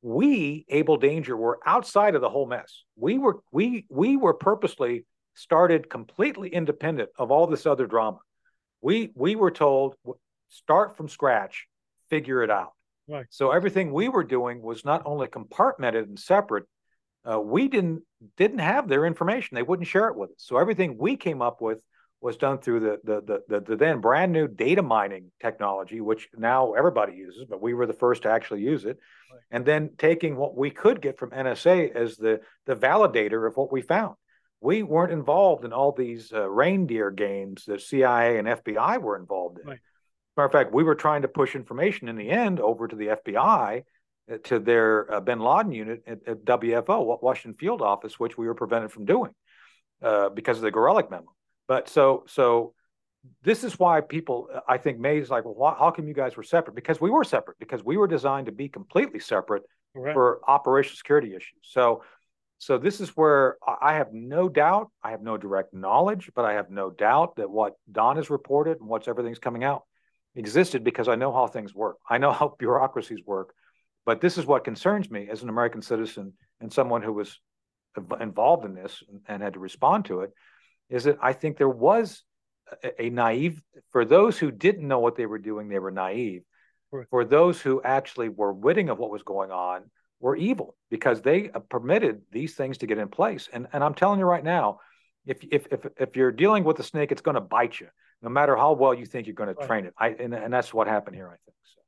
[0.04, 2.84] We, Able Danger, were outside of the whole mess.
[2.96, 8.20] We were we we were purposely started completely independent of all this other drama.
[8.82, 9.96] We we were told
[10.50, 11.66] start from scratch,
[12.12, 12.74] figure it out.
[13.08, 13.26] Right.
[13.32, 16.66] So everything we were doing was not only compartmented and separate.
[17.28, 18.04] Uh, we didn't
[18.38, 19.56] didn't have their information.
[19.56, 20.38] They wouldn't share it with us.
[20.38, 21.80] So everything we came up with
[22.26, 26.28] was done through the the the, the, the then brand new data mining technology, which
[26.36, 28.98] now everybody uses, but we were the first to actually use it.
[29.32, 29.42] Right.
[29.52, 33.72] And then taking what we could get from NSA as the the validator of what
[33.72, 34.16] we found.
[34.60, 39.60] We weren't involved in all these uh, reindeer games that CIA and FBI were involved
[39.60, 39.68] in.
[39.68, 39.80] Right.
[40.36, 43.10] Matter of fact, we were trying to push information in the end over to the
[43.20, 43.84] FBI,
[44.32, 48.48] uh, to their uh, Bin Laden unit at, at WFO, Washington Field Office, which we
[48.48, 49.32] were prevented from doing
[50.02, 51.35] uh, because of the Gorelick memo.
[51.68, 52.74] But so so
[53.44, 56.38] this is why people, uh, I think, May's like, well, why, how come you guys
[56.38, 56.76] were separate?
[56.76, 59.64] Because we were separate because we were designed to be completely separate
[59.96, 60.14] correct.
[60.14, 61.60] for operational security issues.
[61.64, 62.04] So,
[62.58, 66.54] so this is where I have no doubt, I have no direct knowledge, but I
[66.54, 69.84] have no doubt that what Don has reported and what's everything's coming out
[70.36, 71.98] existed because I know how things work.
[72.10, 73.54] I know how bureaucracies work.
[74.06, 77.40] But this is what concerns me as an American citizen and someone who was
[78.20, 80.32] involved in this and had to respond to it,
[80.90, 82.24] is that I think there was
[82.84, 83.62] a, a naive,
[83.92, 86.44] for those who didn't know what they were doing, they were naive.
[86.92, 87.10] Correct.
[87.10, 91.50] For those who actually were witting of what was going on, were evil because they
[91.52, 93.50] uh, permitted these things to get in place.
[93.52, 94.80] And and I'm telling you right now,
[95.26, 97.88] if if if if you're dealing with a snake, it's going to bite you,
[98.22, 99.94] no matter how well you think you're going to train it.
[99.98, 101.28] I and, and that's what happened here.
[101.28, 101.58] I think.
[101.64, 101.82] So.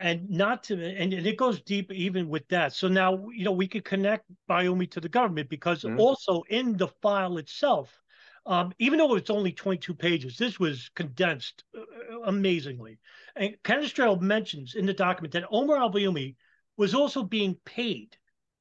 [0.00, 3.68] and not to and it goes deep even with that so now you know we
[3.68, 5.98] could connect Bayoumi to the government because Mhm.
[5.98, 8.01] also in the file itself
[8.46, 12.98] um, even though it's only 22 pages this was condensed uh, amazingly
[13.36, 16.34] and Canestraro mentions in the document that Omar al-Bayoumi
[16.76, 18.16] was also being paid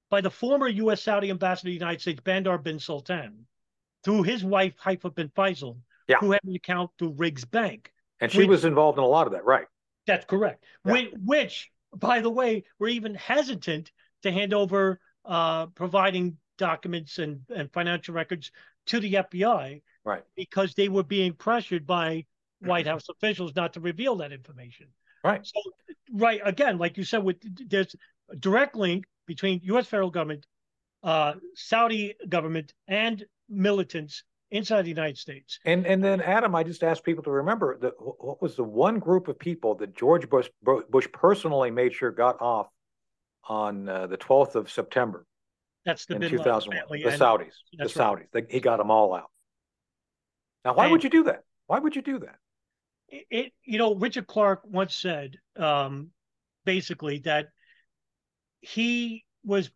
[0.09, 1.01] by the former U.S.
[1.01, 3.45] Saudi ambassador to the United States Bandar bin Sultan
[4.03, 5.77] through his wife Haifa bin Faisal
[6.07, 6.17] Yeah.
[6.19, 9.27] who had an account through Riggs Bank And she Which- was involved in a lot
[9.27, 9.65] of that, right?
[10.07, 10.63] that's correct.
[10.85, 10.91] Yeah.
[10.93, 13.91] Which, which, by the way, were even hesitant
[14.23, 18.51] to hand over uh, providing documents and, and financial records
[18.87, 20.23] to the FBI Right.
[20.35, 22.25] because they were being pressured by
[22.59, 24.87] White House officials not to reveal that information.
[25.23, 25.45] Right.
[25.45, 25.61] So,
[26.11, 27.37] right again, like you said, with
[27.69, 27.95] there's
[28.29, 29.87] a direct link between U.S.
[29.87, 30.45] federal government,
[31.03, 35.59] uh, Saudi government, and militants inside the United States.
[35.65, 38.99] And and then Adam, I just asked people to remember that what was the one
[38.99, 42.67] group of people that George Bush Bush personally made sure got off
[43.47, 45.25] on uh, the 12th of September
[45.85, 46.77] That's the in Bin Laden 2001.
[46.77, 48.17] family The Saudis, the That's right.
[48.19, 48.27] Saudis.
[48.31, 49.31] They, he got them all out.
[50.63, 51.43] Now, why And- would you do that?
[51.67, 52.35] Why would you do that?
[53.07, 56.11] it, it you know richard clarke once said um
[56.63, 57.47] basically that
[58.61, 59.69] he was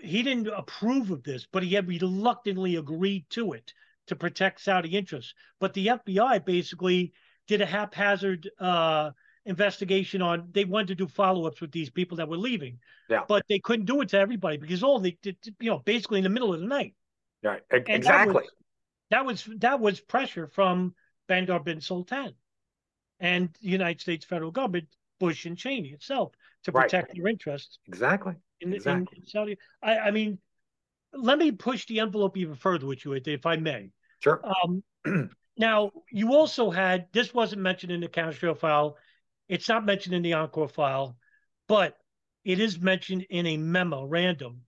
[0.00, 3.72] he didn't approve of this but he had reluctantly agreed to it
[4.08, 7.12] to protect saudi interests but the fbi basically
[7.46, 9.10] did a haphazard uh
[9.44, 12.78] investigation on they wanted to do follow-ups with these people that were leaving
[13.08, 13.24] Yeah.
[13.26, 16.24] but they couldn't do it to everybody because all they did you know basically in
[16.24, 16.94] the middle of the night
[17.42, 17.60] Right.
[17.70, 18.34] And that Exactly.
[18.34, 18.50] was-
[19.10, 20.94] That was that was pressure from
[21.28, 22.34] Bandar bin Sultan
[23.18, 24.86] and the United States federal government,
[25.18, 26.32] Bush and Cheney itself,
[26.64, 26.84] to Right.
[26.84, 28.34] protect their interests Exactly.
[28.60, 29.18] in, in- Exactly.
[29.18, 29.58] in Saudi.
[29.82, 30.38] I, I mean,
[31.12, 33.90] let me push the envelope even further with you, if I may.
[34.20, 34.40] Sure.
[34.44, 34.82] Um,
[35.58, 38.96] Now, you also had this wasn't mentioned in the Castro file.
[39.52, 41.14] It's not mentioned in the Encore file,
[41.68, 41.98] but
[42.42, 44.62] it is mentioned in a memo, random,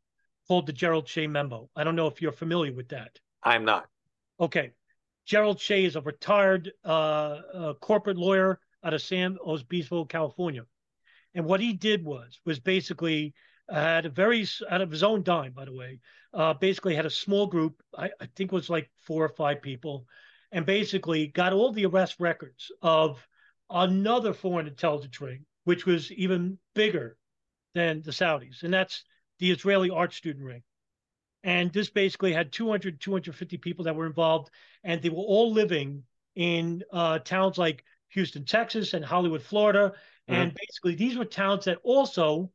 [0.47, 1.71] called the Gerald Shea memo.
[1.75, 3.19] I don't know if you're familiar with that.
[3.43, 3.87] I'm not.
[4.39, 4.73] Okay.
[5.25, 10.67] Gerald Shea is a retired uh, uh, corporate lawyer out of San Obispo, California.
[11.35, 13.33] And what he did was was basically
[13.71, 16.01] uh, had a very out of his own dime, by the way.
[16.35, 17.83] Uh, basically had a small group.
[17.97, 20.07] I, I think it was like four or five people,
[20.53, 23.27] and basically got all the arrest records of
[23.75, 27.19] another foreign intelligence ring, which was even bigger
[27.75, 29.05] than the Saudis, and that's
[29.41, 30.63] the Israeli art student ring.
[31.43, 34.49] And this basically had 200, 250 people that were involved,
[34.83, 36.05] and they were all living
[36.37, 39.93] in uh, towns like Houston, Texas, and Hollywood, Florida.
[40.31, 40.35] Mm-hmm.
[40.41, 42.51] And basically, these were towns that also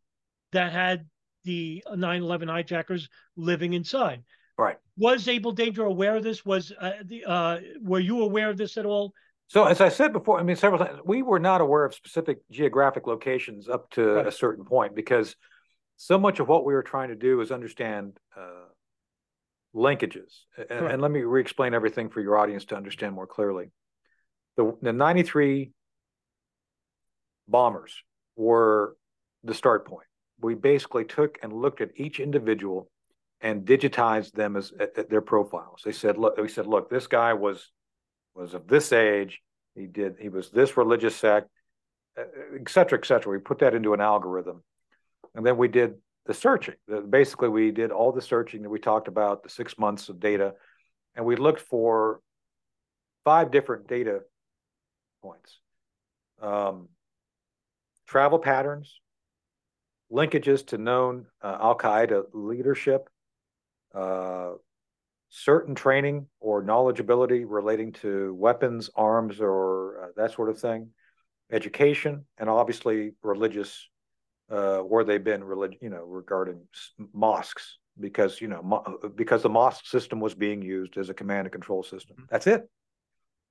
[0.53, 1.07] that had
[1.43, 4.23] the 9/11 hijackers living inside.
[4.57, 4.77] Right.
[4.97, 6.45] Was Able Danger aware of this?
[6.45, 9.13] Was uh, the uh, were you aware of this at all?
[9.49, 12.37] So, as I said before, I mean several times, we were not aware of specific
[12.51, 14.27] geographic locations up to right.
[14.27, 15.35] a certain point because
[15.97, 18.67] so much of what we were trying to do is understand uh,
[19.75, 20.41] linkages.
[20.69, 23.71] And, and, let me re-explain everything for your audience to understand more clearly.
[24.55, 25.71] The, the 93
[27.47, 28.03] bombers
[28.35, 28.95] were
[29.43, 30.07] the start point.
[30.39, 32.91] We basically took and looked at each individual
[33.41, 35.81] and digitized them as at, at their profiles.
[35.83, 37.71] They said, look, we said, look, this guy was
[38.35, 39.41] was of this age.
[39.75, 41.49] He did he was this religious sect,
[42.17, 43.31] et cetera, et cetera.
[43.31, 44.63] We put that into an algorithm,
[45.35, 46.75] and then we did the searching.
[47.09, 50.53] Basically, we did all the searching that we talked about, the six months of data,
[51.15, 52.21] and we looked for
[53.23, 54.21] five different data
[55.21, 55.59] points.
[56.41, 56.89] Um,
[58.07, 59.01] travel patterns,
[60.11, 63.09] linkages to known uh, Al Qaeda leadership,
[63.93, 64.51] uh,
[65.29, 70.89] certain training or knowledgeability relating to weapons, arms, or uh, that sort of thing,
[71.51, 73.87] education, and obviously religious
[74.49, 76.61] uh, where they've been relig- you know regarding
[77.13, 81.45] mosques because you know mo- because the mosque system was being used as a command
[81.45, 82.15] and control system.
[82.17, 82.25] Mm-hmm.
[82.29, 82.67] That's it.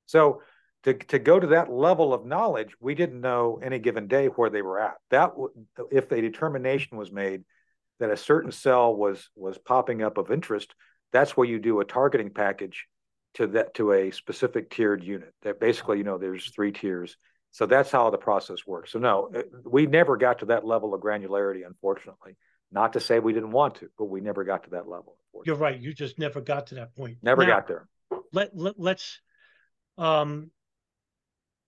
[0.06, 0.42] So
[0.84, 4.50] to to go to that level of knowledge, we didn't know any given day where
[4.50, 4.94] they were at.
[5.10, 5.52] That w-
[5.90, 7.44] if a determination was made
[8.00, 10.74] that a certain cell was was popping up of interest,
[11.12, 12.86] that's where you do a targeting package
[13.34, 15.34] to that to a specific tiered unit.
[15.42, 17.16] That basically, you know, there's three tiers
[17.50, 18.92] so that's how the process works.
[18.92, 19.30] So no,
[19.64, 22.36] we never got to that level of granularity, unfortunately.
[22.70, 25.16] Not to say we didn't want to, but we never got to that level.
[25.44, 25.78] You're right.
[25.78, 27.18] You just never got to that point.
[27.22, 27.88] Never now, got there.
[28.32, 29.20] Let, let let's
[29.96, 30.50] um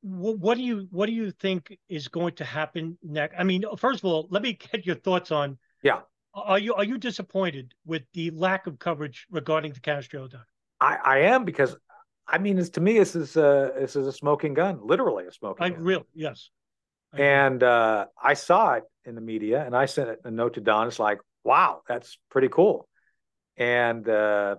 [0.03, 3.34] what, what do you what do you think is going to happen next?
[3.38, 6.01] I mean, first of all, let me get your thoughts on yeah.
[6.35, 10.47] Are you are you disappointed with the lack of coverage regarding the Castro doc?
[10.81, 11.76] I, I am because
[12.31, 15.33] I mean, it's to me, this is a this is a smoking gun, literally a
[15.33, 15.83] smoking I, gun.
[15.83, 16.51] Real, yes.
[17.12, 20.61] I and uh, I saw it in the media, and I sent a note to
[20.61, 20.87] Don.
[20.87, 22.89] It's like, wow, that's pretty cool.
[23.57, 24.57] And uh,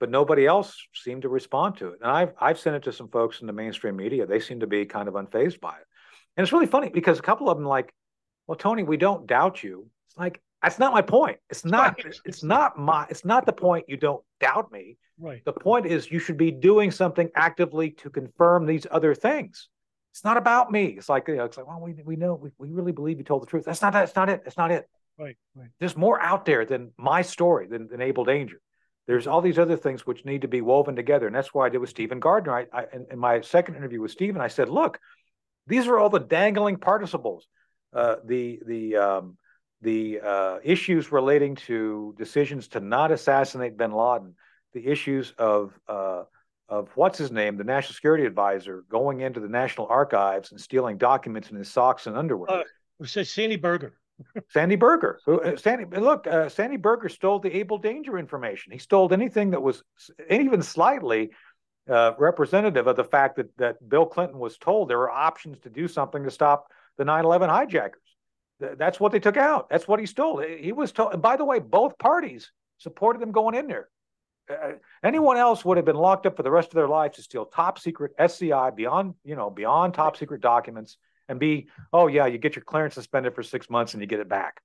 [0.00, 1.98] but nobody else seemed to respond to it.
[2.02, 4.26] And I've I've sent it to some folks in the mainstream media.
[4.26, 5.86] They seem to be kind of unfazed by it.
[6.36, 7.92] And it's really funny because a couple of them like,
[8.46, 9.88] well, Tony, we don't doubt you.
[10.08, 11.38] It's like that's not my point.
[11.50, 12.00] It's not.
[12.24, 13.06] It's not my.
[13.10, 13.84] It's not the point.
[13.86, 14.96] You don't doubt me.
[15.18, 15.44] Right.
[15.44, 19.68] The point is you should be doing something actively to confirm these other things.
[20.12, 20.86] It's not about me.
[20.86, 23.24] It's like you know, it's like, well, we we know we, we really believe you
[23.24, 23.64] told the truth.
[23.66, 24.42] That's not that's not it.
[24.42, 24.88] That's not it.
[25.18, 25.36] Right.
[25.54, 25.68] Right.
[25.80, 28.60] There's more out there than my story, than, than Able Danger.
[29.06, 31.68] There's all these other things which need to be woven together, and that's why I
[31.68, 32.56] did with Stephen Gardner.
[32.56, 34.98] I, I in, in my second interview with Stephen, I said, look,
[35.66, 37.46] these are all the dangling participles.
[37.92, 39.36] Uh, the the um,
[39.84, 44.34] the uh, issues relating to decisions to not assassinate bin Laden,
[44.72, 46.24] the issues of uh,
[46.68, 50.96] of what's his name, the national security advisor, going into the National Archives and stealing
[50.96, 52.50] documents in his socks and underwear.
[52.50, 52.62] Uh,
[53.04, 53.94] says Sandy Berger.
[54.48, 55.20] Sandy Berger.
[55.26, 58.72] Who, uh, Sandy, look, uh, Sandy Berger stole the Able Danger information.
[58.72, 59.82] He stole anything that was
[60.30, 61.30] even slightly
[61.88, 65.70] uh, representative of the fact that that Bill Clinton was told there were options to
[65.70, 68.00] do something to stop the 9/11 hijackers.
[68.78, 69.68] That's what they took out.
[69.68, 70.38] That's what he stole.
[70.38, 71.12] He was told.
[71.12, 73.88] And by the way, both parties supported them going in there.
[74.50, 77.22] Uh, anyone else would have been locked up for the rest of their lives to
[77.22, 80.98] steal top secret SCI beyond, you know, beyond top secret documents
[81.28, 84.20] and be, oh yeah, you get your clearance suspended for six months and you get
[84.20, 84.60] it back.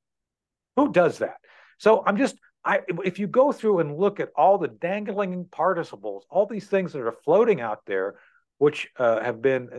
[0.75, 1.37] Who does that?
[1.77, 2.35] So I'm just,
[2.65, 6.91] I if you go through and look at all the dangling participles, all these things
[6.93, 8.15] that are floating out there,
[8.57, 9.69] which uh, have been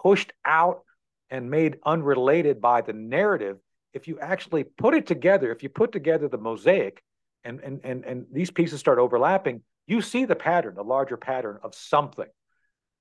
[0.00, 0.82] pushed out
[1.30, 3.58] and made unrelated by the narrative,
[3.92, 7.02] if you actually put it together, if you put together the mosaic
[7.44, 11.58] and and and, and these pieces start overlapping, you see the pattern, the larger pattern
[11.62, 12.28] of something.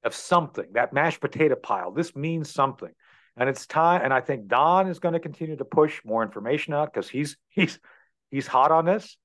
[0.04, 1.92] of something, that mashed potato pile.
[1.92, 2.94] This means something.
[3.36, 4.02] And it's time.
[4.04, 7.38] And I think Don is going to continue to push more information out because he's
[7.50, 7.80] he's
[8.32, 9.18] he's hot on this.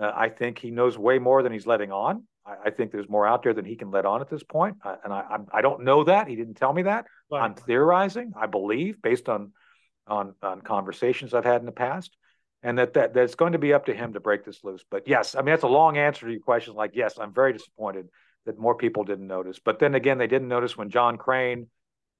[0.00, 2.26] Uh, I think he knows way more than he's letting on.
[2.46, 4.76] I, I, think there's more out there than he can let on at this point.
[4.84, 7.06] Uh, and I, I, I don't know that he didn't tell me that.
[7.30, 7.42] Right.
[7.42, 8.32] I'm theorizing.
[8.36, 9.52] I believe based on
[10.06, 12.16] on on conversations I've had in the past,
[12.62, 14.84] and that that that's going to be up to him to break this loose.
[14.90, 16.74] But yes, I mean that's a long answer to your question.
[16.74, 18.08] Like yes, I'm very disappointed
[18.46, 19.60] that more people didn't notice.
[19.64, 21.68] But then again, they didn't notice when John Crane,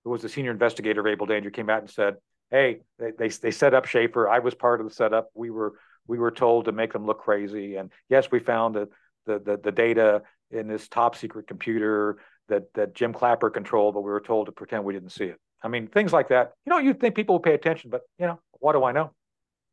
[0.05, 2.16] who was the senior investigator of Able Danger, came out and said,
[2.51, 4.29] "Hey, they they, they set up Shaffer.
[4.29, 5.31] I was part of the setup.
[5.35, 5.75] We were
[6.07, 7.77] we were told to make them look crazy.
[7.77, 8.89] And yes, we found the
[9.27, 12.18] the the, the data in this top secret computer
[12.49, 15.39] that that Jim Clapper controlled, but we were told to pretend we didn't see it.
[15.62, 16.53] I mean, things like that.
[16.66, 19.12] You know, you'd think people would pay attention, but you know, what do I know?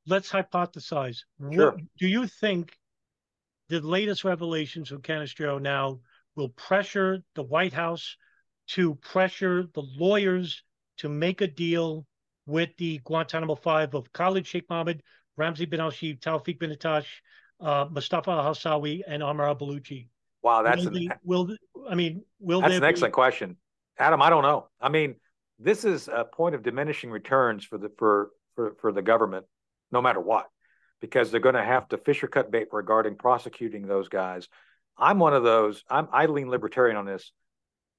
[0.05, 1.23] Let's hypothesize.
[1.51, 1.71] Sure.
[1.71, 2.75] What, do you think
[3.69, 5.99] the latest revelations from Canestraro now
[6.35, 8.15] will pressure the White House
[8.69, 10.63] to pressure the lawyers
[10.97, 12.05] to make a deal
[12.45, 15.03] with the Guantanamo Five of Khalid Sheikh Mohammed,
[15.39, 17.07] Ramzi bin al-Shibh, Tawfiq bin Attash,
[17.59, 20.07] uh, Mustafa al-Hawsawi, and Ammar al-Baluchi.
[20.41, 21.55] Wow, that's will, an, they, will
[21.89, 23.57] I mean will that's an be, excellent question,
[23.97, 24.21] Adam.
[24.21, 24.67] I don't know.
[24.79, 25.15] I mean,
[25.59, 29.45] this is a point of diminishing returns for the for for for the government,
[29.91, 30.47] no matter what,
[31.01, 34.47] because they're going to have to fish or cut bait regarding prosecuting those guys.
[34.97, 35.83] I'm one of those.
[35.89, 37.31] I'm I lean libertarian on this.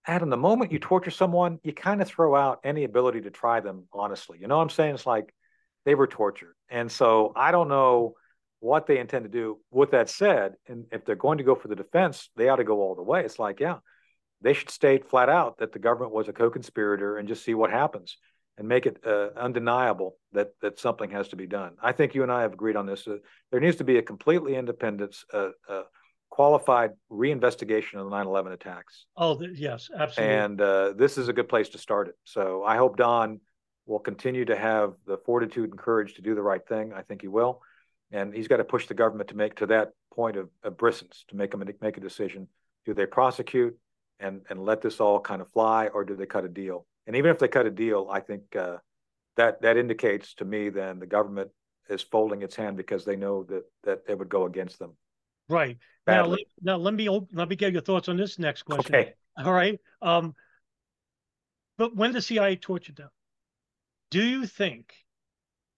[0.07, 3.61] Adam, the moment you torture someone, you kind of throw out any ability to try
[3.61, 4.39] them honestly.
[4.41, 4.95] You know what I'm saying?
[4.95, 5.35] It's like
[5.85, 8.15] they were tortured, and so I don't know
[8.61, 9.59] what they intend to do.
[9.71, 12.65] With that said, and if they're going to go for the defense, they ought to
[12.65, 13.25] go all the way.
[13.25, 13.79] It's like, yeah,
[14.41, 17.71] they should state flat out that the government was a co-conspirator and just see what
[17.71, 18.17] happens
[18.59, 21.73] and make it uh, undeniable that that something has to be done.
[21.83, 23.07] I think you and I have agreed on this.
[23.09, 23.17] Uh,
[23.51, 25.83] there needs to be a completely independent, uh, uh
[26.29, 29.07] qualified reinvestigation of the 9/11 attacks.
[29.17, 30.37] Oh, th- yes, absolutely.
[30.37, 32.15] And uh, this is a good place to start it.
[32.25, 33.41] So I hope Don
[33.87, 36.93] will continue to have the fortitude and courage to do the right thing.
[36.95, 37.63] I think he will
[38.13, 41.25] and he's got to push the government to make to that point of, of bristance
[41.29, 42.49] to make them make a decision.
[42.87, 43.77] Do they prosecute
[44.19, 46.87] and and let this all kind of fly, or do they cut a deal?
[47.07, 48.79] And even if they cut a deal, I think uh,
[49.37, 51.51] that that indicates to me then the government
[51.89, 54.93] is folding its hand because they know that that it would go against them.
[55.49, 58.95] Right now, let, now let me let me get your thoughts on this next question.
[58.95, 59.13] Okay.
[59.39, 59.81] All right.
[60.01, 60.35] Um,
[61.79, 63.11] but when the CIA tortured them,
[64.11, 64.93] do you think?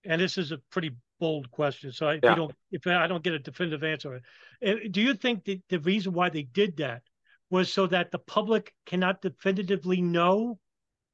[0.05, 0.91] And this is a pretty
[1.23, 1.93] bold question.
[1.93, 2.31] So if yeah.
[2.31, 4.21] you don't, if I don't get a definitive answer,
[4.91, 7.03] do you think that the reason why they did that
[7.49, 10.59] was so that the public cannot definitively know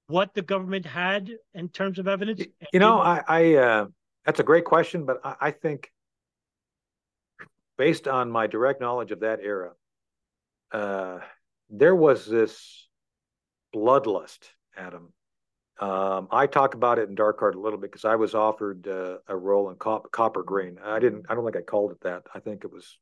[0.07, 2.41] what the government had in terms of evidence?
[2.73, 3.87] You know, I, I uh,
[4.25, 5.93] that's a great question, but I, I think
[7.77, 9.73] based on my direct knowledge of that era,
[10.73, 11.19] uh,
[11.69, 12.89] there was this
[13.77, 14.41] bloodlust,
[14.75, 15.13] Adam,
[15.81, 18.89] um, I talk about it in Dark Heart a little bit because I was offered
[18.89, 20.79] uh, a role in Cop- Copper Green.
[20.85, 21.27] I didn't.
[21.29, 22.25] I don't think I called it that.
[22.35, 22.99] I think it was,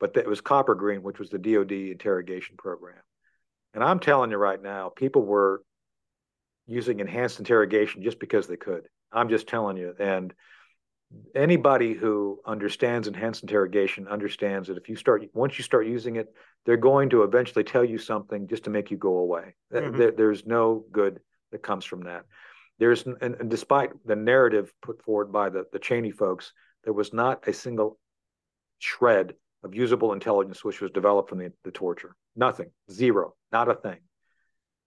[0.00, 3.00] but it was Copper Green, which was the DoD interrogation program.
[3.74, 5.62] And I'm telling you right now, people were
[6.66, 8.88] using enhanced interrogation just because they could.
[9.12, 9.94] I'm just telling you.
[9.98, 10.34] And
[11.34, 16.34] anybody who understands enhanced interrogation understands that if you start once you start using it,
[16.64, 19.54] they're going to eventually tell you something just to make you go away.
[19.72, 19.96] Mm-hmm.
[19.96, 21.20] There, there's no good
[21.52, 22.24] that comes from that.
[22.78, 26.52] There's and, and despite the narrative put forward by the, the Cheney folks,
[26.84, 27.98] there was not a single
[28.78, 32.14] shred of usable intelligence which was developed from the, the torture.
[32.34, 33.98] Nothing, zero, not a thing.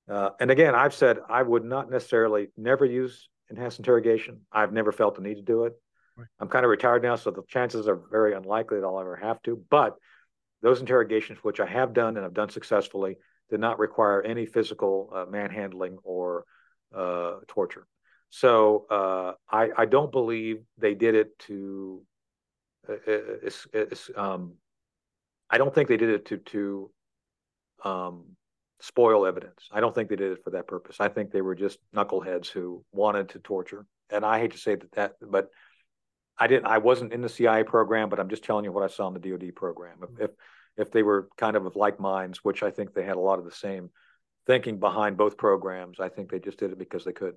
[0.08, 4.42] Uh, and again, I've said I would not necessarily never use enhanced interrogation.
[4.52, 5.74] I've never felt the need to do it.
[6.16, 6.28] Right.
[6.40, 9.42] I'm kind of retired now, so the chances are very unlikely that I'll ever have
[9.44, 9.64] to.
[9.70, 9.96] But
[10.62, 13.18] those interrogations, which I have done and have done successfully,
[13.50, 16.46] did not require any physical uh, manhandling or
[16.96, 17.88] uh, torture.
[18.30, 22.04] So uh, I, I, don't believe they did it to.
[22.88, 24.54] Uh, it's, it's, um,
[25.50, 26.92] I don't think they did it to to
[27.84, 28.26] um,
[28.82, 29.68] spoil evidence.
[29.72, 30.98] I don't think they did it for that purpose.
[31.00, 33.86] I think they were just knuckleheads who wanted to torture.
[34.12, 35.50] And I hate to say that, that but
[36.40, 36.68] I didn't.
[36.68, 39.14] I wasn't in the CIA program, but I'm just telling you what I saw in
[39.14, 39.98] the DoD program.
[40.04, 40.32] If, if
[40.78, 43.40] if they were kind of of like minds, which I think they had a lot
[43.40, 43.90] of the same
[44.48, 46.00] thinking behind both programs.
[46.00, 47.36] I think they just did it because they could.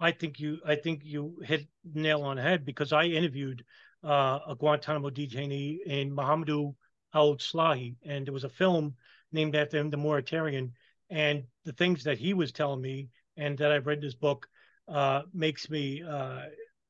[0.00, 3.64] I think you I think you hit nail on the head because I interviewed
[4.04, 6.74] uh, a Guantanamo detainee in Mohamedou
[7.14, 8.94] Al Slahi, and there was a film
[9.32, 10.72] named after him, The Mauritanian.
[11.10, 14.48] And the things that he was telling me and that I've read in this book
[14.88, 16.42] uh, makes me, uh,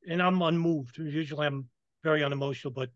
[0.09, 0.99] and I'm unmoved.
[0.99, 1.69] Usually I'm
[2.03, 2.91] very unemotional, but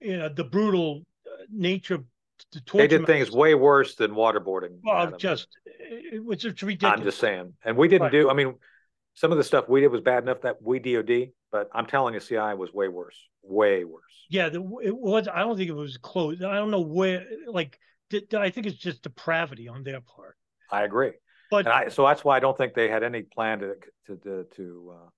[0.00, 1.02] you know, the brutal
[1.50, 2.04] nature
[2.52, 4.78] the they did things way worse than waterboarding.
[4.82, 5.18] Well, Adam.
[5.18, 6.98] just it was just ridiculous.
[6.98, 8.12] I'm just saying, and we didn't right.
[8.12, 8.30] do.
[8.30, 8.54] I mean,
[9.14, 12.14] some of the stuff we did was bad enough that we DoD, but I'm telling
[12.14, 14.02] you, CI was way worse, way worse.
[14.30, 15.28] Yeah, the, it was.
[15.28, 16.42] I don't think it was close.
[16.42, 17.26] I don't know where.
[17.46, 17.78] Like,
[18.34, 20.36] I think it's just depravity on their part.
[20.70, 21.12] I agree,
[21.50, 23.74] but I, so that's why I don't think they had any plan to
[24.06, 25.08] to to, to uh,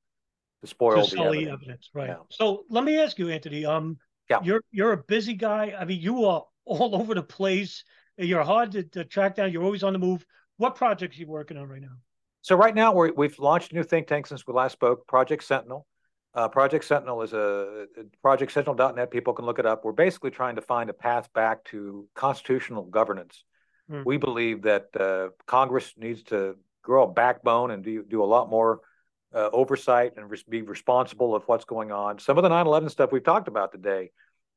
[0.63, 1.53] to spoil to the evidence.
[1.53, 1.91] evidence.
[1.93, 2.09] right?
[2.09, 2.17] Yeah.
[2.31, 3.65] So let me ask you, Anthony.
[3.67, 3.99] Um,
[4.31, 4.39] yeah.
[4.43, 5.75] you're you're a busy guy.
[5.79, 7.85] I mean, you are all over the place.
[8.17, 9.53] You're hard to, to track down.
[9.53, 10.25] You're always on the move.
[10.57, 11.97] What projects are you working on right now?
[12.43, 15.45] So right now we have launched a new think tank since we last spoke, Project
[15.45, 15.87] Sentinel.
[16.35, 19.11] Uh, Project Sentinel is a, a projectsentinel.net.
[19.11, 19.85] People can look it up.
[19.85, 23.45] We're basically trying to find a path back to constitutional governance.
[23.91, 24.05] Mm.
[24.05, 28.51] We believe that uh, Congress needs to grow a backbone and do, do a lot
[28.51, 28.81] more
[29.35, 32.19] uh, oversight and res- be responsible of what's going on.
[32.19, 34.11] Some of the 9/11 stuff we've talked about today,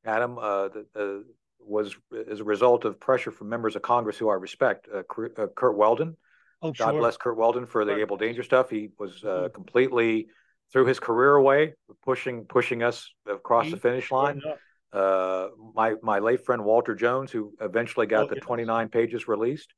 [0.04, 1.24] Adam, uh, the,
[1.60, 1.96] was
[2.30, 4.88] as a result of pressure from members of Congress who I respect.
[4.92, 5.02] Uh,
[5.36, 6.16] uh, Curt Weldon,
[6.62, 7.00] oh, God sure.
[7.00, 8.00] bless Curt Weldon for the right.
[8.00, 8.70] Able Danger stuff.
[8.70, 9.52] He was mm-hmm.
[9.52, 10.28] completely
[10.72, 11.74] threw his career away,
[12.04, 14.40] pushing pushing us across the finish line.
[14.92, 18.44] Uh, my my late friend Walter Jones, who eventually got oh, the yes.
[18.44, 19.74] 29 pages released,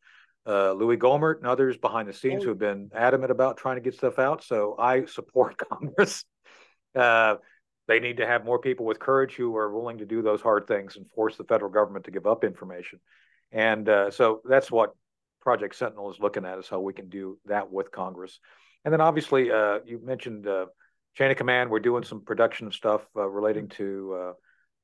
[0.49, 3.83] uh, Louis Gohmert and others behind the scenes who have been adamant about trying to
[3.83, 4.43] get stuff out.
[4.43, 6.25] So I support Congress.
[6.97, 7.37] Uh,
[7.87, 10.67] they need to have more people with courage who are willing to do those hard
[10.67, 12.99] things and force the federal government to give up information.
[13.53, 14.95] And uh, so that's what
[15.41, 18.41] Project Sentinel is looking at is how we can do that with Congress.
[18.85, 20.67] And then obviously, uh, you mentioned uh,
[21.15, 21.71] chain of command.
[21.71, 24.33] We're doing some production stuff uh, relating to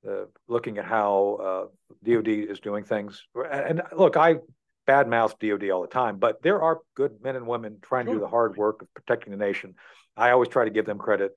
[0.06, 1.70] uh, looking at how
[2.02, 3.22] DoD is doing things.
[3.50, 4.36] And look, I
[4.86, 8.20] badmouth DoD all the time, but there are good men and women trying to do
[8.20, 9.74] the hard work of protecting the nation.
[10.16, 11.32] I always try to give them credit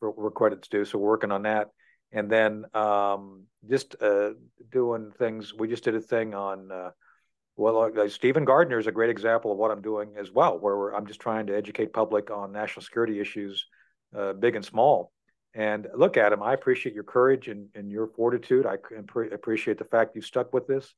[0.00, 0.84] for where credit's due.
[0.84, 1.68] So we're working on that.
[2.12, 4.30] And then um, just uh,
[4.70, 5.54] doing things.
[5.54, 6.90] We just did a thing on, uh,
[7.56, 10.94] well, uh, Stephen Gardner is a great example of what I'm doing as well, where
[10.94, 13.66] I'm just trying to educate public on national security issues,
[14.16, 15.12] uh, big and small.
[15.54, 18.66] And look, Adam, I appreciate your courage and, and your fortitude.
[18.66, 18.76] I
[19.32, 20.94] appreciate the fact you stuck with this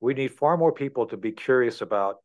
[0.00, 2.18] we need far more people to be curious about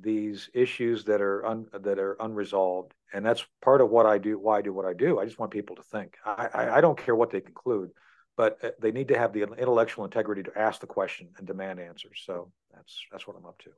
[0.00, 4.38] these issues that are un, that are unresolved, and that's part of what I do.
[4.38, 5.18] Why I do what I do.
[5.18, 6.16] I just want people to think.
[6.24, 7.90] I, I, I don't care what they conclude,
[8.36, 11.80] but uh, they need to have the intellectual integrity to ask the question and demand
[11.80, 12.22] answers.
[12.24, 13.70] So that's that's what I'm up to.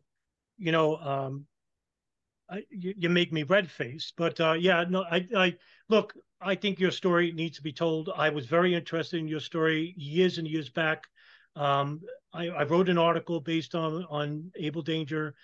[0.59, 1.47] You know, um,
[2.51, 5.57] I, you, you, make me red faced, but uh, yeah, no, I, I
[5.89, 6.15] look.
[6.43, 8.11] I think your story needs to be told.
[8.15, 11.07] I was very interested in your story years and years back.
[11.57, 12.01] Um,
[12.33, 15.35] I, I, wrote an article based on on Able Danger,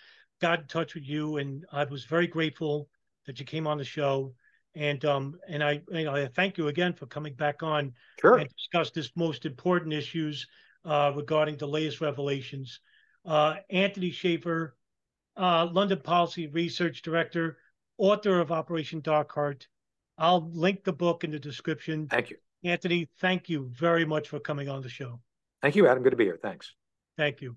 [0.41, 2.89] got in touch with you, and I was very grateful
[3.27, 4.35] that you came on the show.
[4.75, 8.39] And um, and I, I thank you again for coming back on sure.
[8.39, 10.47] and discuss this most important issues
[10.85, 12.81] uh, regarding the latest revelations.
[13.25, 14.77] Uh, Anthony Shaffer,
[15.37, 17.59] uh, London Policy Research Director,
[17.99, 19.67] author of Operation Dark Heart.
[20.19, 22.07] I'll link the book in the description.
[22.09, 22.37] Thank you.
[22.65, 25.21] Anthony, thank you very much for coming on the show.
[25.67, 26.05] Thank you, Adam.
[26.05, 26.39] Good to be here.
[26.41, 26.75] Thanks.
[27.19, 27.57] Thank you.